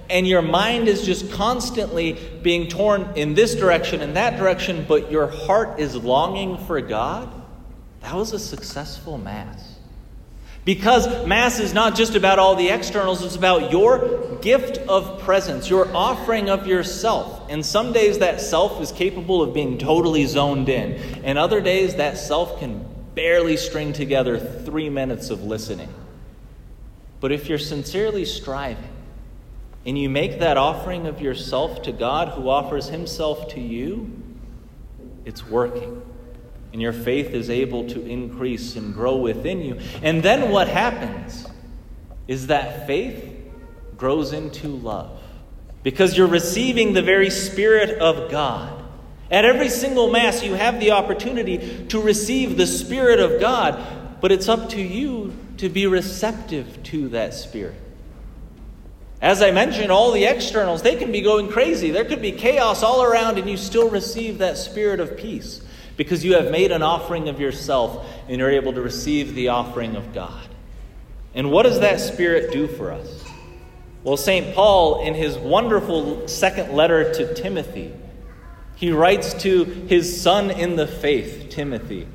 and 0.09 0.27
your 0.27 0.41
mind 0.41 0.87
is 0.87 1.05
just 1.05 1.31
constantly 1.31 2.17
being 2.41 2.67
torn 2.67 3.11
in 3.15 3.33
this 3.33 3.55
direction 3.55 4.01
and 4.01 4.15
that 4.15 4.37
direction, 4.37 4.85
but 4.87 5.11
your 5.11 5.27
heart 5.27 5.79
is 5.79 5.95
longing 5.95 6.57
for 6.65 6.79
God, 6.81 7.29
that 8.01 8.15
was 8.15 8.31
a 8.33 8.39
successful 8.39 9.17
Mass. 9.17 9.75
Because 10.63 11.25
Mass 11.25 11.59
is 11.59 11.73
not 11.73 11.95
just 11.95 12.15
about 12.15 12.39
all 12.39 12.55
the 12.55 12.69
externals, 12.69 13.23
it's 13.23 13.37
about 13.37 13.71
your 13.71 14.37
gift 14.41 14.79
of 14.89 15.21
presence, 15.21 15.69
your 15.69 15.87
offering 15.95 16.49
of 16.49 16.67
yourself. 16.67 17.49
And 17.49 17.65
some 17.65 17.93
days 17.93 18.19
that 18.19 18.41
self 18.41 18.81
is 18.81 18.91
capable 18.91 19.41
of 19.41 19.53
being 19.53 19.77
totally 19.77 20.25
zoned 20.25 20.67
in, 20.67 20.95
and 21.23 21.37
other 21.37 21.61
days 21.61 21.95
that 21.95 22.17
self 22.17 22.59
can 22.59 22.85
barely 23.15 23.55
string 23.55 23.93
together 23.93 24.37
three 24.37 24.89
minutes 24.89 25.29
of 25.29 25.41
listening. 25.43 25.93
But 27.21 27.31
if 27.31 27.47
you're 27.47 27.57
sincerely 27.57 28.25
striving, 28.25 28.96
and 29.87 29.97
you 29.97 30.09
make 30.09 30.39
that 30.39 30.57
offering 30.57 31.07
of 31.07 31.21
yourself 31.21 31.81
to 31.83 31.93
God 31.93 32.27
who 32.33 32.49
offers 32.49 32.87
himself 32.87 33.47
to 33.53 33.61
you, 33.61 34.11
it's 35.23 35.47
working. 35.47 36.03
And 36.73 36.81
your 36.81 36.91
faith 36.91 37.29
is 37.29 37.49
able 37.49 37.87
to 37.87 38.05
increase 38.05 38.75
and 38.75 38.93
grow 38.93 39.15
within 39.15 39.61
you. 39.61 39.79
And 40.03 40.21
then 40.21 40.51
what 40.51 40.67
happens 40.67 41.47
is 42.27 42.47
that 42.47 42.85
faith 42.85 43.33
grows 43.95 44.33
into 44.33 44.67
love 44.67 45.21
because 45.83 46.17
you're 46.17 46.27
receiving 46.27 46.91
the 46.91 47.01
very 47.01 47.29
Spirit 47.29 47.97
of 47.99 48.29
God. 48.29 48.83
At 49.31 49.45
every 49.45 49.69
single 49.69 50.11
Mass, 50.11 50.43
you 50.43 50.53
have 50.55 50.81
the 50.81 50.91
opportunity 50.91 51.85
to 51.87 52.01
receive 52.01 52.57
the 52.57 52.67
Spirit 52.67 53.21
of 53.21 53.39
God, 53.39 54.19
but 54.19 54.33
it's 54.33 54.49
up 54.49 54.69
to 54.71 54.81
you 54.81 55.33
to 55.57 55.69
be 55.69 55.87
receptive 55.87 56.83
to 56.83 57.07
that 57.09 57.33
Spirit. 57.33 57.86
As 59.21 59.41
I 59.41 59.51
mentioned, 59.51 59.91
all 59.91 60.11
the 60.11 60.25
externals, 60.25 60.83
they 60.83 60.95
can 60.95 61.11
be 61.11 61.21
going 61.21 61.49
crazy. 61.49 61.89
There 61.89 62.05
could 62.05 62.21
be 62.21 62.31
chaos 62.31 62.83
all 62.83 63.03
around, 63.03 63.39
and 63.39 63.49
you 63.49 63.57
still 63.57 63.89
receive 63.89 64.37
that 64.37 64.57
spirit 64.57 64.99
of 64.99 65.17
peace 65.17 65.61
because 65.95 66.23
you 66.23 66.35
have 66.35 66.51
made 66.51 66.71
an 66.71 66.83
offering 66.83 67.27
of 67.27 67.39
yourself 67.39 68.05
and 68.27 68.37
you're 68.37 68.51
able 68.51 68.73
to 68.73 68.81
receive 68.81 69.33
the 69.33 69.47
offering 69.47 69.95
of 69.95 70.13
God. 70.13 70.47
And 71.33 71.51
what 71.51 71.63
does 71.63 71.79
that 71.79 71.99
spirit 71.99 72.51
do 72.51 72.67
for 72.67 72.91
us? 72.91 73.23
Well, 74.03 74.17
St. 74.17 74.53
Paul, 74.53 75.01
in 75.01 75.15
his 75.15 75.35
wonderful 75.37 76.27
second 76.27 76.73
letter 76.73 77.11
to 77.15 77.33
Timothy, 77.33 77.93
he 78.75 78.91
writes 78.91 79.33
to 79.41 79.63
his 79.63 80.21
son 80.21 80.51
in 80.51 80.75
the 80.75 80.85
faith, 80.85 81.47
Timothy, 81.49 82.07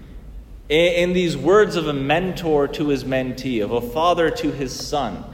in 0.68 1.12
these 1.12 1.36
words 1.36 1.74
of 1.74 1.88
a 1.88 1.92
mentor 1.92 2.68
to 2.68 2.88
his 2.88 3.02
mentee, 3.02 3.62
of 3.62 3.72
a 3.72 3.80
father 3.80 4.30
to 4.30 4.52
his 4.52 4.72
son 4.72 5.24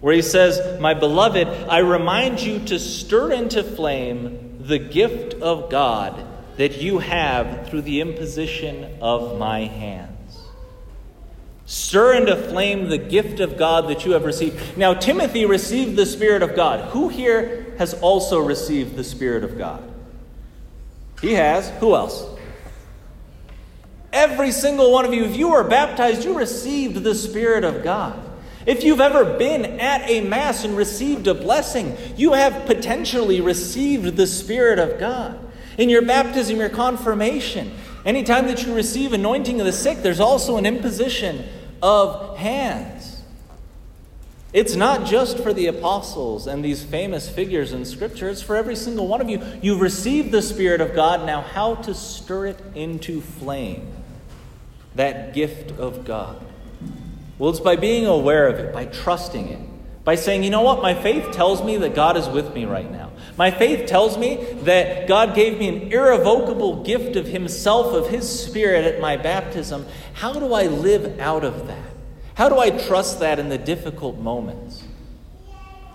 where 0.00 0.14
he 0.14 0.22
says, 0.22 0.80
My 0.80 0.94
beloved, 0.94 1.46
I 1.46 1.78
remind 1.78 2.40
you 2.40 2.58
to 2.66 2.78
stir 2.78 3.32
into 3.32 3.62
flame 3.62 4.58
the 4.60 4.78
gift 4.78 5.34
of 5.34 5.70
God 5.70 6.26
that 6.56 6.80
you 6.80 6.98
have 6.98 7.68
through 7.68 7.82
the 7.82 8.00
imposition 8.00 8.98
of 9.00 9.38
my 9.38 9.60
hands. 9.60 10.10
Stir 11.66 12.14
into 12.14 12.36
flame 12.36 12.88
the 12.88 12.98
gift 12.98 13.40
of 13.40 13.56
God 13.56 13.88
that 13.88 14.04
you 14.04 14.12
have 14.12 14.24
received. 14.24 14.76
Now, 14.76 14.92
Timothy 14.92 15.44
received 15.46 15.96
the 15.96 16.06
Spirit 16.06 16.42
of 16.42 16.56
God. 16.56 16.90
Who 16.90 17.08
here 17.08 17.74
has 17.78 17.94
also 17.94 18.40
received 18.40 18.96
the 18.96 19.04
Spirit 19.04 19.44
of 19.44 19.56
God? 19.56 19.82
He 21.20 21.34
has. 21.34 21.70
Who 21.78 21.94
else? 21.94 22.26
Every 24.12 24.50
single 24.50 24.90
one 24.90 25.04
of 25.04 25.14
you, 25.14 25.24
if 25.24 25.36
you 25.36 25.50
were 25.50 25.62
baptized, 25.62 26.24
you 26.24 26.36
received 26.36 27.04
the 27.04 27.14
Spirit 27.14 27.62
of 27.62 27.84
God. 27.84 28.29
If 28.66 28.84
you've 28.84 29.00
ever 29.00 29.24
been 29.38 29.64
at 29.80 30.08
a 30.08 30.20
Mass 30.20 30.64
and 30.64 30.76
received 30.76 31.26
a 31.26 31.34
blessing, 31.34 31.96
you 32.16 32.34
have 32.34 32.66
potentially 32.66 33.40
received 33.40 34.16
the 34.16 34.26
Spirit 34.26 34.78
of 34.78 34.98
God. 34.98 35.38
In 35.78 35.88
your 35.88 36.02
baptism, 36.02 36.58
your 36.58 36.68
confirmation, 36.68 37.72
anytime 38.04 38.46
that 38.48 38.64
you 38.64 38.74
receive 38.74 39.12
anointing 39.14 39.60
of 39.60 39.66
the 39.66 39.72
sick, 39.72 39.98
there's 40.02 40.20
also 40.20 40.58
an 40.58 40.66
imposition 40.66 41.46
of 41.82 42.36
hands. 42.36 43.22
It's 44.52 44.74
not 44.74 45.06
just 45.06 45.38
for 45.38 45.54
the 45.54 45.66
apostles 45.68 46.46
and 46.46 46.62
these 46.62 46.82
famous 46.82 47.28
figures 47.28 47.72
in 47.72 47.84
Scripture, 47.84 48.28
it's 48.28 48.42
for 48.42 48.56
every 48.56 48.74
single 48.76 49.06
one 49.06 49.20
of 49.20 49.30
you. 49.30 49.40
You've 49.62 49.80
received 49.80 50.32
the 50.32 50.42
Spirit 50.42 50.80
of 50.80 50.94
God, 50.94 51.24
now 51.24 51.40
how 51.40 51.76
to 51.76 51.94
stir 51.94 52.46
it 52.46 52.60
into 52.74 53.20
flame. 53.20 53.86
That 54.96 55.32
gift 55.34 55.70
of 55.78 56.04
God. 56.04 56.44
Well, 57.40 57.48
it's 57.48 57.58
by 57.58 57.76
being 57.76 58.04
aware 58.04 58.48
of 58.48 58.58
it, 58.58 58.70
by 58.70 58.84
trusting 58.84 59.48
it, 59.48 60.04
by 60.04 60.16
saying, 60.16 60.44
you 60.44 60.50
know 60.50 60.60
what, 60.60 60.82
my 60.82 60.92
faith 60.92 61.32
tells 61.32 61.64
me 61.64 61.78
that 61.78 61.94
God 61.94 62.18
is 62.18 62.28
with 62.28 62.52
me 62.52 62.66
right 62.66 62.92
now. 62.92 63.12
My 63.38 63.50
faith 63.50 63.88
tells 63.88 64.18
me 64.18 64.44
that 64.64 65.08
God 65.08 65.34
gave 65.34 65.58
me 65.58 65.68
an 65.68 65.90
irrevocable 65.90 66.82
gift 66.82 67.16
of 67.16 67.24
Himself, 67.24 67.94
of 67.94 68.10
His 68.10 68.28
Spirit 68.28 68.84
at 68.84 69.00
my 69.00 69.16
baptism. 69.16 69.86
How 70.12 70.34
do 70.34 70.52
I 70.52 70.66
live 70.66 71.18
out 71.18 71.42
of 71.42 71.66
that? 71.68 71.90
How 72.34 72.50
do 72.50 72.58
I 72.58 72.68
trust 72.68 73.20
that 73.20 73.38
in 73.38 73.48
the 73.48 73.56
difficult 73.56 74.18
moments? 74.18 74.84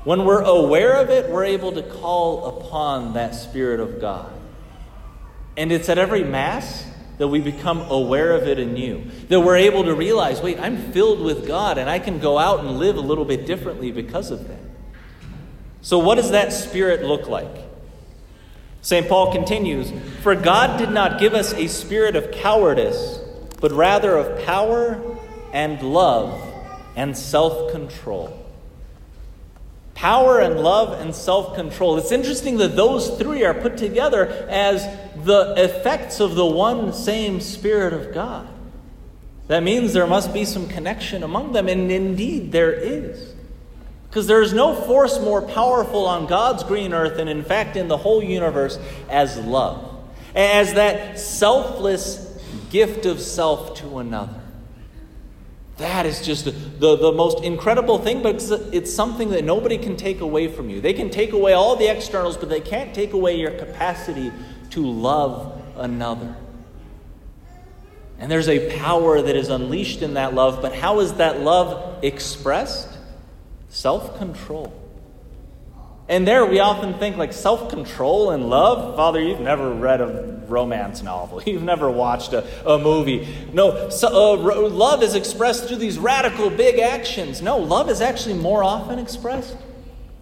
When 0.04 0.26
we're 0.26 0.42
aware 0.42 0.94
of 0.94 1.12
it, 1.12 1.30
we're 1.30 1.46
able 1.46 1.74
to 1.74 1.84
call 1.84 2.58
upon 2.58 3.14
that 3.14 3.36
Spirit 3.36 3.80
of 3.80 4.02
God. 4.02 4.34
And 5.58 5.72
it's 5.72 5.90
at 5.90 6.00
every 6.00 6.24
Mass 6.24 6.88
that 7.18 7.28
we 7.28 7.40
become 7.40 7.82
aware 7.90 8.34
of 8.34 8.48
it 8.48 8.60
anew, 8.60 9.04
that 9.30 9.40
we're 9.40 9.58
able 9.58 9.84
to 9.86 9.94
realize, 9.94 10.42
wait, 10.42 10.60
I'm 10.60 10.92
filled 10.92 11.22
with 11.22 11.48
God 11.48 11.78
and 11.78 11.90
I 11.90 12.00
can 12.00 12.20
go 12.20 12.38
out 12.38 12.60
and 12.60 12.78
live 12.78 12.98
a 12.98 13.02
little 13.02 13.26
bit 13.26 13.46
differently 13.46 13.92
because 13.92 14.32
of 14.32 14.48
that. 14.48 14.60
So, 15.82 16.00
what 16.00 16.16
does 16.16 16.32
that 16.32 16.52
spirit 16.52 17.04
look 17.04 17.28
like? 17.28 17.64
St. 18.82 19.08
Paul 19.08 19.32
continues 19.32 19.92
For 20.22 20.36
God 20.36 20.78
did 20.78 20.92
not 20.92 21.20
give 21.20 21.34
us 21.34 21.54
a 21.54 21.68
spirit 21.68 22.16
of 22.16 22.32
cowardice, 22.32 23.20
but 23.60 23.72
rather 23.72 24.16
of 24.18 24.44
power 24.46 25.02
and 25.54 25.82
love 25.82 26.40
and 26.96 27.18
self 27.18 27.72
control 27.72 28.45
power 29.96 30.40
and 30.40 30.60
love 30.60 31.00
and 31.02 31.16
self 31.16 31.56
control. 31.56 31.98
It's 31.98 32.12
interesting 32.12 32.58
that 32.58 32.76
those 32.76 33.18
three 33.18 33.44
are 33.44 33.54
put 33.56 33.78
together 33.78 34.28
as 34.50 34.86
the 35.24 35.56
effects 35.58 36.20
of 36.20 36.36
the 36.36 36.46
one 36.46 36.94
same 36.94 37.42
Spirit 37.42 37.94
of 37.94 38.14
God. 38.14 38.48
That 39.48 39.64
means 39.64 39.94
there 39.94 40.08
must 40.08 40.34
be 40.34 40.46
some 40.46 40.68
connection 40.68 41.24
among 41.24 41.54
them, 41.54 41.68
and 41.68 41.92
indeed 41.92 42.52
there 42.52 42.74
is. 42.74 43.34
Because 44.10 44.28
there 44.28 44.42
is 44.42 44.54
no 44.54 44.74
force 44.74 45.20
more 45.20 45.42
powerful 45.42 46.06
on 46.06 46.26
God's 46.26 46.64
green 46.64 46.94
earth, 46.94 47.18
and 47.20 47.30
in 47.30 47.44
fact 47.44 47.76
in 47.76 47.88
the 47.88 47.98
whole 47.98 48.24
universe, 48.24 48.80
as 49.10 49.38
love. 49.38 49.92
As 50.36 50.74
that 50.74 51.20
selfless 51.20 52.22
gift 52.70 53.06
of 53.06 53.22
self 53.22 53.76
to 53.76 54.00
another. 54.00 54.42
That 55.78 56.06
is 56.06 56.26
just 56.26 56.46
the, 56.46 56.52
the 56.96 57.12
most 57.12 57.44
incredible 57.44 57.98
thing, 57.98 58.24
but 58.24 58.36
it's, 58.36 58.50
it's 58.50 58.94
something 58.94 59.32
that 59.32 59.44
nobody 59.44 59.78
can 59.78 59.98
take 59.98 60.22
away 60.22 60.48
from 60.48 60.70
you. 60.70 60.80
They 60.80 60.94
can 60.94 61.10
take 61.10 61.34
away 61.34 61.52
all 61.54 61.76
the 61.76 61.88
externals, 61.88 62.38
but 62.38 62.50
they 62.50 62.62
can't 62.62 62.96
take 62.96 63.12
away 63.12 63.38
your 63.38 63.52
capacity 63.52 64.32
to 64.72 64.86
love 64.86 65.62
another. 65.76 66.36
And 68.20 68.32
there's 68.32 68.48
a 68.48 68.78
power 68.78 69.22
that 69.22 69.36
is 69.36 69.50
unleashed 69.50 70.02
in 70.02 70.14
that 70.14 70.34
love, 70.34 70.62
but 70.62 70.74
how 70.74 71.02
is 71.02 71.16
that 71.16 71.42
love 71.42 72.04
expressed? 72.04 72.90
Self 73.68 74.18
control. 74.18 74.85
And 76.08 76.28
there 76.28 76.46
we 76.46 76.60
often 76.60 76.94
think 76.96 77.18
like 77.18 77.34
self 77.34 77.70
control 77.70 78.32
and 78.32 78.48
love. 78.48 78.96
Father, 78.96 79.20
you've 79.20 79.40
never 79.40 79.72
read 79.74 80.02
a 80.02 80.40
romance 80.48 81.02
novel, 81.02 81.42
you've 81.46 81.64
never 81.64 81.90
watched 81.90 82.34
a, 82.34 82.46
a 82.70 82.78
movie. 82.78 83.28
No, 83.52 83.90
so, 83.90 84.36
uh, 84.36 84.70
love 84.70 85.02
is 85.02 85.16
expressed 85.16 85.68
through 85.68 85.78
these 85.78 85.98
radical 85.98 86.50
big 86.50 86.80
actions. 86.80 87.42
No, 87.42 87.58
love 87.58 87.90
is 87.90 88.02
actually 88.02 88.36
more 88.36 88.64
often 88.64 89.00
expressed 89.00 89.58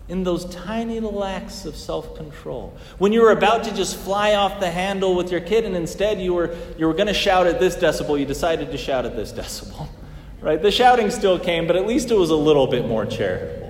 in 0.07 0.23
those 0.23 0.45
tiny 0.45 0.99
little 0.99 1.23
acts 1.23 1.65
of 1.65 1.75
self 1.75 2.15
control. 2.15 2.77
When 2.97 3.11
you 3.11 3.21
were 3.21 3.31
about 3.31 3.65
to 3.65 3.75
just 3.75 3.97
fly 3.97 4.35
off 4.35 4.61
the 4.61 4.71
handle 4.71 5.15
with 5.15 5.31
your 5.31 5.41
kid, 5.41 5.65
and 5.65 5.75
instead 5.75 6.21
you 6.21 6.33
were, 6.33 6.55
you 6.77 6.87
were 6.87 6.93
going 6.93 7.07
to 7.07 7.13
shout 7.13 7.45
at 7.45 7.59
this 7.59 7.75
decibel, 7.75 8.17
you 8.17 8.25
decided 8.25 8.71
to 8.71 8.77
shout 8.77 9.05
at 9.05 9.15
this 9.15 9.31
decibel. 9.33 9.87
Right? 10.41 10.61
The 10.61 10.71
shouting 10.71 11.09
still 11.09 11.39
came, 11.39 11.67
but 11.67 11.77
at 11.77 11.87
least 11.87 12.11
it 12.11 12.17
was 12.17 12.29
a 12.29 12.35
little 12.35 12.67
bit 12.67 12.85
more 12.85 13.05
charitable 13.05 13.62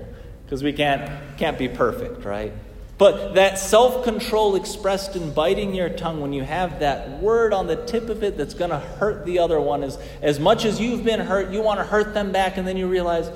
because 0.46 0.64
we 0.64 0.74
can't, 0.74 1.38
can't 1.38 1.58
be 1.58 1.68
perfect, 1.68 2.26
right? 2.26 2.54
But 2.98 3.34
that 3.34 3.58
self 3.58 4.04
control 4.04 4.56
expressed 4.56 5.16
in 5.16 5.34
biting 5.34 5.74
your 5.74 5.90
tongue, 5.90 6.22
when 6.22 6.32
you 6.32 6.44
have 6.44 6.80
that 6.80 7.22
word 7.22 7.54
on 7.54 7.68
the 7.68 7.76
tip 7.76 8.10
of 8.10 8.24
it 8.24 8.38
that's 8.38 8.54
going 8.54 8.70
to 8.70 8.80
hurt 8.80 9.26
the 9.26 9.40
other 9.40 9.60
one, 9.60 9.84
is 9.84 9.98
as 10.22 10.40
much 10.40 10.64
as 10.64 10.80
you've 10.80 11.04
been 11.04 11.20
hurt, 11.20 11.52
you 11.52 11.62
want 11.62 11.80
to 11.80 11.86
hurt 11.86 12.14
them 12.14 12.32
back, 12.32 12.58
and 12.58 12.68
then 12.68 12.78
you 12.78 12.88
realize, 12.88 13.30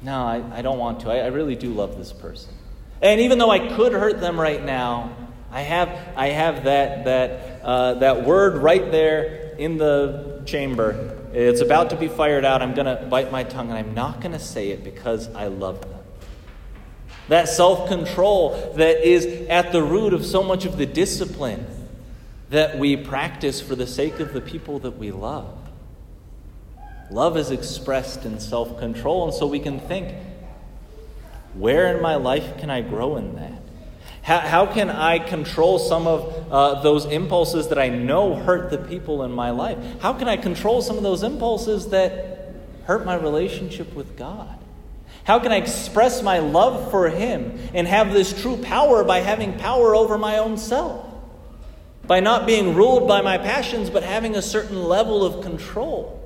no, 0.00 0.22
I, 0.22 0.42
I 0.58 0.62
don't 0.62 0.78
want 0.78 1.00
to. 1.00 1.10
I, 1.10 1.18
I 1.18 1.26
really 1.26 1.56
do 1.56 1.72
love 1.72 1.98
this 1.98 2.12
person. 2.12 2.54
And 3.00 3.20
even 3.20 3.38
though 3.38 3.50
I 3.50 3.74
could 3.74 3.92
hurt 3.92 4.20
them 4.20 4.40
right 4.40 4.62
now, 4.64 5.16
I 5.50 5.62
have, 5.62 5.88
I 6.16 6.28
have 6.28 6.64
that, 6.64 7.04
that, 7.04 7.60
uh, 7.62 7.94
that 7.94 8.24
word 8.24 8.62
right 8.62 8.90
there 8.90 9.54
in 9.58 9.76
the 9.76 10.42
chamber. 10.46 11.18
It's 11.34 11.60
about 11.60 11.90
to 11.90 11.96
be 11.96 12.08
fired 12.08 12.44
out. 12.44 12.62
I'm 12.62 12.74
going 12.74 12.86
to 12.86 13.06
bite 13.06 13.32
my 13.32 13.42
tongue, 13.42 13.68
and 13.70 13.78
I'm 13.78 13.92
not 13.92 14.20
going 14.20 14.32
to 14.32 14.38
say 14.38 14.70
it 14.70 14.84
because 14.84 15.28
I 15.34 15.48
love 15.48 15.80
them. 15.82 16.01
That 17.32 17.48
self 17.48 17.88
control 17.88 18.74
that 18.76 19.08
is 19.08 19.48
at 19.48 19.72
the 19.72 19.82
root 19.82 20.12
of 20.12 20.22
so 20.22 20.42
much 20.42 20.66
of 20.66 20.76
the 20.76 20.84
discipline 20.84 21.64
that 22.50 22.78
we 22.78 22.94
practice 22.94 23.58
for 23.58 23.74
the 23.74 23.86
sake 23.86 24.20
of 24.20 24.34
the 24.34 24.42
people 24.42 24.80
that 24.80 24.98
we 24.98 25.12
love. 25.12 25.48
Love 27.10 27.38
is 27.38 27.50
expressed 27.50 28.26
in 28.26 28.38
self 28.38 28.78
control, 28.78 29.24
and 29.24 29.32
so 29.32 29.46
we 29.46 29.60
can 29.60 29.80
think 29.80 30.14
where 31.54 31.96
in 31.96 32.02
my 32.02 32.16
life 32.16 32.58
can 32.58 32.68
I 32.68 32.82
grow 32.82 33.16
in 33.16 33.34
that? 33.36 33.62
How, 34.20 34.40
how 34.40 34.66
can 34.66 34.90
I 34.90 35.18
control 35.18 35.78
some 35.78 36.06
of 36.06 36.52
uh, 36.52 36.82
those 36.82 37.06
impulses 37.06 37.68
that 37.68 37.78
I 37.78 37.88
know 37.88 38.34
hurt 38.34 38.68
the 38.68 38.76
people 38.76 39.22
in 39.22 39.32
my 39.32 39.52
life? 39.52 39.78
How 40.02 40.12
can 40.12 40.28
I 40.28 40.36
control 40.36 40.82
some 40.82 40.98
of 40.98 41.02
those 41.02 41.22
impulses 41.22 41.88
that 41.88 42.52
hurt 42.84 43.06
my 43.06 43.14
relationship 43.14 43.94
with 43.94 44.18
God? 44.18 44.61
How 45.24 45.38
can 45.38 45.52
I 45.52 45.56
express 45.56 46.22
my 46.22 46.40
love 46.40 46.90
for 46.90 47.08
Him 47.08 47.58
and 47.74 47.86
have 47.86 48.12
this 48.12 48.40
true 48.40 48.56
power 48.56 49.04
by 49.04 49.20
having 49.20 49.58
power 49.58 49.94
over 49.94 50.18
my 50.18 50.38
own 50.38 50.56
self? 50.56 51.06
By 52.06 52.20
not 52.20 52.46
being 52.46 52.74
ruled 52.74 53.06
by 53.06 53.22
my 53.22 53.38
passions, 53.38 53.88
but 53.88 54.02
having 54.02 54.34
a 54.34 54.42
certain 54.42 54.82
level 54.82 55.24
of 55.24 55.44
control. 55.44 56.18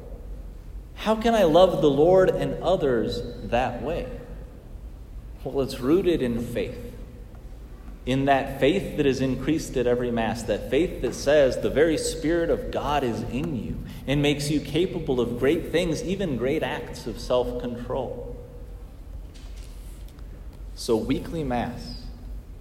How 0.95 1.15
can 1.15 1.35
I 1.35 1.45
love 1.45 1.83
the 1.83 1.91
Lord 1.91 2.31
and 2.31 2.63
others 2.63 3.21
that 3.45 3.83
way? 3.83 4.09
Well, 5.45 5.61
it's 5.61 5.79
rooted 5.79 6.23
in 6.23 6.41
faith. 6.41 6.95
In 8.07 8.25
that 8.27 8.61
faith 8.61 8.97
that 8.97 9.05
is 9.05 9.21
increased 9.21 9.77
at 9.77 9.87
every 9.87 10.11
Mass, 10.11 10.45
that 10.45 10.71
faith 10.71 11.03
that 11.03 11.15
says 11.15 11.61
the 11.61 11.69
very 11.69 11.99
Spirit 11.99 12.51
of 12.51 12.71
God 12.71 13.05
is 13.05 13.21
in 13.25 13.57
you 13.57 13.77
and 14.07 14.23
makes 14.23 14.49
you 14.49 14.61
capable 14.61 15.21
of 15.21 15.39
great 15.39 15.71
things, 15.71 16.03
even 16.03 16.37
great 16.37 16.63
acts 16.63 17.07
of 17.07 17.21
self 17.21 17.61
control. 17.61 18.36
So, 20.77 20.95
weekly 20.95 21.43
Mass. 21.43 22.03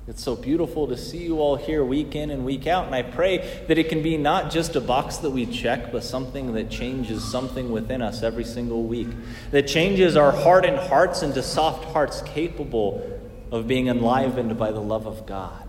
It's 0.07 0.24
so 0.24 0.38
beautiful 0.38 0.88
to 0.88 0.95
see 0.95 1.17
you 1.17 1.39
all 1.39 1.57
here 1.57 1.84
week 1.84 2.15
in 2.15 2.29
and 2.29 2.45
week 2.45 2.65
out. 2.65 2.86
And 2.86 2.95
I 2.95 3.01
pray 3.01 3.63
that 3.67 3.77
it 3.77 3.89
can 3.89 4.01
be 4.01 4.17
not 4.17 4.51
just 4.51 4.77
a 4.77 4.81
box 4.81 5.17
that 5.17 5.31
we 5.31 5.45
check, 5.45 5.91
but 5.91 6.01
something 6.01 6.53
that 6.53 6.69
changes 6.69 7.24
something 7.24 7.72
within 7.72 8.01
us 8.01 8.24
every 8.24 8.45
single 8.45 8.84
week. 8.84 9.10
That 9.51 9.67
changes 9.67 10.15
our 10.15 10.31
hardened 10.31 10.77
hearts 10.77 11.24
into 11.24 11.43
soft 11.43 11.86
hearts 11.86 12.22
capable 12.22 13.19
of 13.51 13.67
being 13.67 13.88
enlivened 13.88 14.57
by 14.57 14.72
the 14.72 14.81
love 14.81 15.07
of 15.07 15.25
God. 15.25 15.67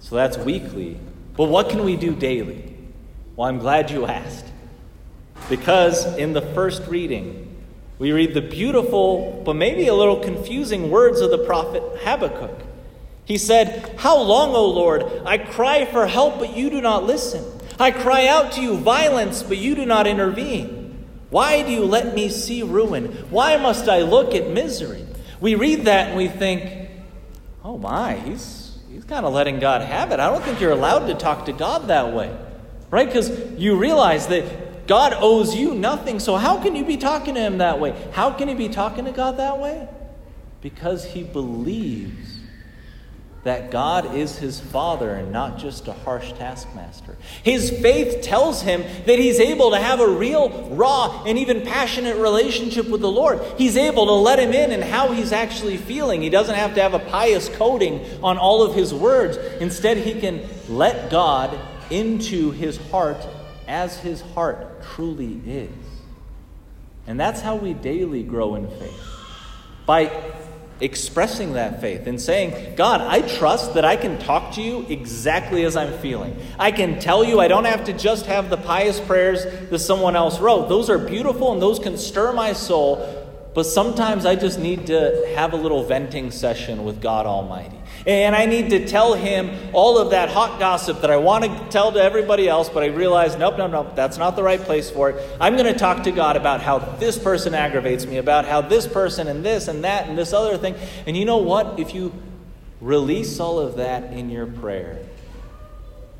So 0.00 0.16
that's 0.16 0.36
weekly. 0.36 0.98
But 1.36 1.48
what 1.48 1.70
can 1.70 1.84
we 1.84 1.96
do 1.96 2.14
daily? 2.14 2.76
Well, 3.34 3.48
I'm 3.48 3.60
glad 3.60 3.90
you 3.90 4.04
asked. 4.04 4.46
Because 5.48 6.04
in 6.18 6.34
the 6.34 6.42
first 6.42 6.86
reading, 6.86 7.49
we 8.00 8.12
read 8.12 8.32
the 8.32 8.40
beautiful, 8.40 9.42
but 9.44 9.54
maybe 9.54 9.86
a 9.86 9.94
little 9.94 10.20
confusing 10.20 10.90
words 10.90 11.20
of 11.20 11.30
the 11.30 11.36
prophet 11.36 11.82
Habakkuk. 11.98 12.62
He 13.26 13.36
said, 13.36 13.94
How 13.98 14.18
long, 14.18 14.54
O 14.54 14.64
Lord? 14.64 15.04
I 15.26 15.36
cry 15.36 15.84
for 15.84 16.06
help, 16.06 16.38
but 16.38 16.56
you 16.56 16.70
do 16.70 16.80
not 16.80 17.04
listen. 17.04 17.44
I 17.78 17.90
cry 17.90 18.26
out 18.26 18.52
to 18.52 18.62
you 18.62 18.78
violence, 18.78 19.42
but 19.42 19.58
you 19.58 19.74
do 19.74 19.84
not 19.84 20.06
intervene. 20.06 21.06
Why 21.28 21.62
do 21.62 21.70
you 21.70 21.84
let 21.84 22.14
me 22.14 22.30
see 22.30 22.62
ruin? 22.62 23.08
Why 23.28 23.58
must 23.58 23.86
I 23.86 24.00
look 24.00 24.34
at 24.34 24.48
misery? 24.48 25.04
We 25.38 25.54
read 25.54 25.84
that 25.84 26.08
and 26.08 26.16
we 26.16 26.28
think, 26.28 26.88
Oh 27.62 27.76
my, 27.76 28.14
he's, 28.14 28.78
he's 28.90 29.04
kind 29.04 29.26
of 29.26 29.34
letting 29.34 29.60
God 29.60 29.82
have 29.82 30.10
it. 30.10 30.20
I 30.20 30.30
don't 30.30 30.42
think 30.42 30.58
you're 30.58 30.72
allowed 30.72 31.06
to 31.08 31.14
talk 31.14 31.44
to 31.44 31.52
God 31.52 31.88
that 31.88 32.14
way. 32.14 32.34
Right? 32.90 33.06
Because 33.06 33.30
you 33.58 33.76
realize 33.76 34.26
that 34.28 34.69
God 34.90 35.14
owes 35.20 35.54
you 35.54 35.72
nothing, 35.72 36.18
so 36.18 36.34
how 36.34 36.60
can 36.60 36.74
you 36.74 36.84
be 36.84 36.96
talking 36.96 37.36
to 37.36 37.40
him 37.40 37.58
that 37.58 37.78
way? 37.78 37.94
How 38.10 38.32
can 38.32 38.48
he 38.48 38.54
be 38.54 38.68
talking 38.68 39.04
to 39.04 39.12
God 39.12 39.36
that 39.36 39.60
way? 39.60 39.88
Because 40.62 41.04
he 41.04 41.22
believes 41.22 42.40
that 43.44 43.70
God 43.70 44.16
is 44.16 44.38
his 44.38 44.58
father 44.58 45.14
and 45.14 45.30
not 45.30 45.58
just 45.58 45.86
a 45.86 45.92
harsh 45.92 46.32
taskmaster. 46.32 47.16
His 47.44 47.70
faith 47.70 48.22
tells 48.22 48.62
him 48.62 48.82
that 49.06 49.20
he's 49.20 49.38
able 49.38 49.70
to 49.70 49.78
have 49.78 50.00
a 50.00 50.08
real, 50.08 50.68
raw, 50.70 51.22
and 51.22 51.38
even 51.38 51.62
passionate 51.62 52.16
relationship 52.16 52.88
with 52.88 53.00
the 53.00 53.12
Lord. 53.12 53.40
He's 53.58 53.76
able 53.76 54.06
to 54.06 54.14
let 54.14 54.40
him 54.40 54.52
in 54.52 54.72
and 54.72 54.82
how 54.82 55.12
he's 55.12 55.30
actually 55.30 55.76
feeling. 55.76 56.20
He 56.20 56.30
doesn't 56.30 56.56
have 56.56 56.74
to 56.74 56.82
have 56.82 56.94
a 56.94 56.98
pious 56.98 57.48
coating 57.50 58.04
on 58.24 58.38
all 58.38 58.64
of 58.64 58.74
his 58.74 58.92
words. 58.92 59.36
Instead, 59.60 59.98
he 59.98 60.20
can 60.20 60.44
let 60.68 61.12
God 61.12 61.56
into 61.90 62.50
his 62.50 62.76
heart 62.90 63.24
as 63.70 64.00
his 64.00 64.20
heart 64.20 64.82
truly 64.82 65.40
is. 65.46 65.70
And 67.06 67.18
that's 67.18 67.40
how 67.40 67.54
we 67.54 67.72
daily 67.72 68.22
grow 68.24 68.56
in 68.56 68.68
faith. 68.68 69.00
By 69.86 70.10
expressing 70.80 71.52
that 71.52 71.80
faith 71.80 72.06
and 72.06 72.20
saying, 72.20 72.74
God, 72.74 73.00
I 73.00 73.22
trust 73.22 73.74
that 73.74 73.84
I 73.84 73.96
can 73.96 74.18
talk 74.18 74.54
to 74.54 74.62
you 74.62 74.86
exactly 74.88 75.64
as 75.64 75.76
I'm 75.76 75.96
feeling. 75.98 76.36
I 76.58 76.72
can 76.72 76.98
tell 76.98 77.22
you, 77.22 77.40
I 77.40 77.48
don't 77.48 77.64
have 77.64 77.84
to 77.84 77.92
just 77.92 78.26
have 78.26 78.50
the 78.50 78.56
pious 78.56 78.98
prayers 78.98 79.44
that 79.70 79.78
someone 79.78 80.16
else 80.16 80.40
wrote. 80.40 80.68
Those 80.68 80.90
are 80.90 80.98
beautiful 80.98 81.52
and 81.52 81.62
those 81.62 81.78
can 81.78 81.96
stir 81.96 82.32
my 82.32 82.52
soul, 82.52 82.96
but 83.54 83.64
sometimes 83.64 84.26
I 84.26 84.36
just 84.36 84.58
need 84.58 84.86
to 84.88 85.32
have 85.36 85.52
a 85.52 85.56
little 85.56 85.84
venting 85.84 86.30
session 86.30 86.84
with 86.84 87.00
God 87.00 87.26
Almighty. 87.26 87.79
And 88.06 88.34
I 88.34 88.46
need 88.46 88.70
to 88.70 88.86
tell 88.86 89.14
him 89.14 89.50
all 89.72 89.98
of 89.98 90.10
that 90.10 90.30
hot 90.30 90.58
gossip 90.58 91.02
that 91.02 91.10
I 91.10 91.18
want 91.18 91.44
to 91.44 91.68
tell 91.68 91.92
to 91.92 92.02
everybody 92.02 92.48
else, 92.48 92.68
but 92.68 92.82
I 92.82 92.86
realize, 92.86 93.36
nope, 93.36 93.58
nope, 93.58 93.70
nope, 93.70 93.94
that's 93.94 94.16
not 94.16 94.36
the 94.36 94.42
right 94.42 94.60
place 94.60 94.90
for 94.90 95.10
it. 95.10 95.38
I'm 95.38 95.56
going 95.56 95.70
to 95.70 95.78
talk 95.78 96.04
to 96.04 96.10
God 96.10 96.36
about 96.36 96.62
how 96.62 96.78
this 96.78 97.18
person 97.18 97.54
aggravates 97.54 98.06
me, 98.06 98.16
about 98.16 98.46
how 98.46 98.62
this 98.62 98.86
person 98.86 99.28
and 99.28 99.44
this 99.44 99.68
and 99.68 99.84
that 99.84 100.08
and 100.08 100.16
this 100.16 100.32
other 100.32 100.56
thing. 100.56 100.74
And 101.06 101.16
you 101.16 101.26
know 101.26 101.38
what? 101.38 101.78
If 101.78 101.94
you 101.94 102.12
release 102.80 103.38
all 103.38 103.58
of 103.58 103.76
that 103.76 104.12
in 104.12 104.30
your 104.30 104.46
prayer, 104.46 104.98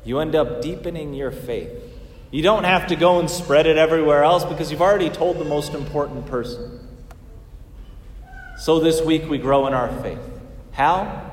you 0.03 0.19
end 0.19 0.35
up 0.35 0.61
deepening 0.61 1.13
your 1.13 1.31
faith. 1.31 1.71
You 2.29 2.43
don't 2.43 2.63
have 2.63 2.87
to 2.87 2.95
go 2.95 3.19
and 3.19 3.29
spread 3.29 3.65
it 3.65 3.77
everywhere 3.77 4.23
else 4.23 4.45
because 4.45 4.71
you've 4.71 4.81
already 4.81 5.09
told 5.09 5.37
the 5.37 5.45
most 5.45 5.73
important 5.73 6.27
person. 6.27 6.87
So 8.57 8.79
this 8.79 9.01
week 9.01 9.27
we 9.27 9.39
grow 9.39 9.65
in 9.65 9.73
our 9.73 9.91
faith. 10.01 10.19
How? 10.71 11.30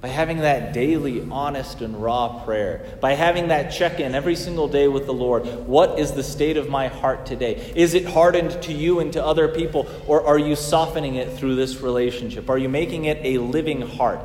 By 0.00 0.08
having 0.08 0.38
that 0.38 0.72
daily, 0.72 1.26
honest, 1.28 1.80
and 1.80 2.00
raw 2.00 2.44
prayer. 2.44 2.98
By 3.00 3.14
having 3.14 3.48
that 3.48 3.72
check 3.72 3.98
in 3.98 4.14
every 4.14 4.36
single 4.36 4.68
day 4.68 4.86
with 4.86 5.06
the 5.06 5.12
Lord. 5.12 5.44
What 5.66 5.98
is 5.98 6.12
the 6.12 6.22
state 6.22 6.56
of 6.56 6.68
my 6.68 6.86
heart 6.86 7.26
today? 7.26 7.72
Is 7.74 7.94
it 7.94 8.04
hardened 8.04 8.62
to 8.62 8.72
you 8.72 9.00
and 9.00 9.12
to 9.14 9.24
other 9.24 9.48
people, 9.48 9.88
or 10.06 10.24
are 10.24 10.38
you 10.38 10.54
softening 10.54 11.16
it 11.16 11.36
through 11.36 11.56
this 11.56 11.80
relationship? 11.80 12.48
Are 12.48 12.58
you 12.58 12.68
making 12.68 13.06
it 13.06 13.18
a 13.24 13.38
living 13.38 13.80
heart? 13.80 14.20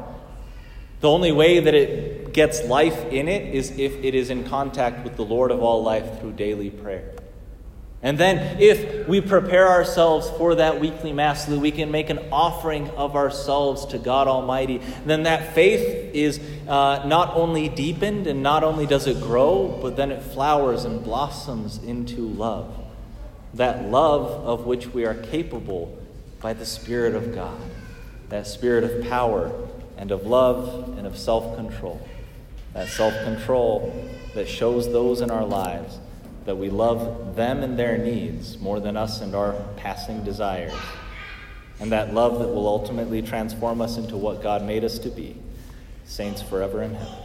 The 0.99 1.09
only 1.09 1.31
way 1.31 1.59
that 1.59 1.73
it 1.73 2.33
gets 2.33 2.63
life 2.65 3.05
in 3.11 3.27
it 3.27 3.53
is 3.53 3.71
if 3.71 3.93
it 4.03 4.13
is 4.13 4.29
in 4.29 4.43
contact 4.43 5.03
with 5.03 5.15
the 5.15 5.25
Lord 5.25 5.49
of 5.49 5.63
all 5.63 5.81
life 5.81 6.19
through 6.19 6.33
daily 6.33 6.69
prayer. 6.69 7.12
And 8.03 8.17
then, 8.17 8.59
if 8.59 9.07
we 9.07 9.21
prepare 9.21 9.69
ourselves 9.69 10.29
for 10.31 10.55
that 10.55 10.81
weekly 10.81 11.13
Mass 11.13 11.45
so 11.45 11.51
that 11.51 11.59
we 11.59 11.71
can 11.71 11.89
make 11.89 12.09
an 12.09 12.19
offering 12.33 12.89
of 12.91 13.15
ourselves 13.15 13.85
to 13.87 13.97
God 13.97 14.27
Almighty, 14.27 14.81
then 15.05 15.23
that 15.23 15.55
faith 15.55 16.13
is 16.13 16.41
uh, 16.67 17.07
not 17.07 17.33
only 17.33 17.69
deepened 17.69 18.27
and 18.27 18.43
not 18.43 18.65
only 18.65 18.85
does 18.85 19.07
it 19.07 19.21
grow, 19.21 19.79
but 19.81 19.95
then 19.95 20.11
it 20.11 20.21
flowers 20.21 20.83
and 20.83 21.01
blossoms 21.01 21.77
into 21.77 22.27
love. 22.27 22.77
That 23.53 23.85
love 23.85 24.29
of 24.45 24.65
which 24.65 24.87
we 24.87 25.05
are 25.05 25.15
capable 25.15 25.97
by 26.41 26.51
the 26.51 26.65
Spirit 26.65 27.15
of 27.15 27.33
God. 27.33 27.61
That 28.27 28.47
spirit 28.47 28.83
of 28.83 29.07
power 29.07 29.53
and 29.95 30.11
of 30.11 30.25
love 30.25 30.97
and 30.97 31.07
of 31.07 31.17
self 31.17 31.55
control. 31.55 32.05
That 32.73 32.89
self 32.89 33.13
control 33.23 33.93
that 34.35 34.49
shows 34.49 34.91
those 34.91 35.21
in 35.21 35.31
our 35.31 35.45
lives 35.45 35.99
that 36.45 36.55
we 36.55 36.69
love 36.69 37.35
them 37.35 37.63
and 37.63 37.77
their 37.77 37.97
needs 37.97 38.59
more 38.59 38.79
than 38.79 38.97
us 38.97 39.21
and 39.21 39.33
our 39.33 39.53
passing 39.77 40.23
desires, 40.23 40.73
and 41.79 41.91
that 41.91 42.13
love 42.13 42.39
that 42.39 42.47
will 42.47 42.67
ultimately 42.67 43.21
transform 43.21 43.81
us 43.81 43.97
into 43.97 44.17
what 44.17 44.43
God 44.43 44.63
made 44.63 44.83
us 44.83 44.99
to 44.99 45.09
be, 45.09 45.37
saints 46.05 46.41
forever 46.41 46.81
in 46.83 46.95
heaven. 46.95 47.22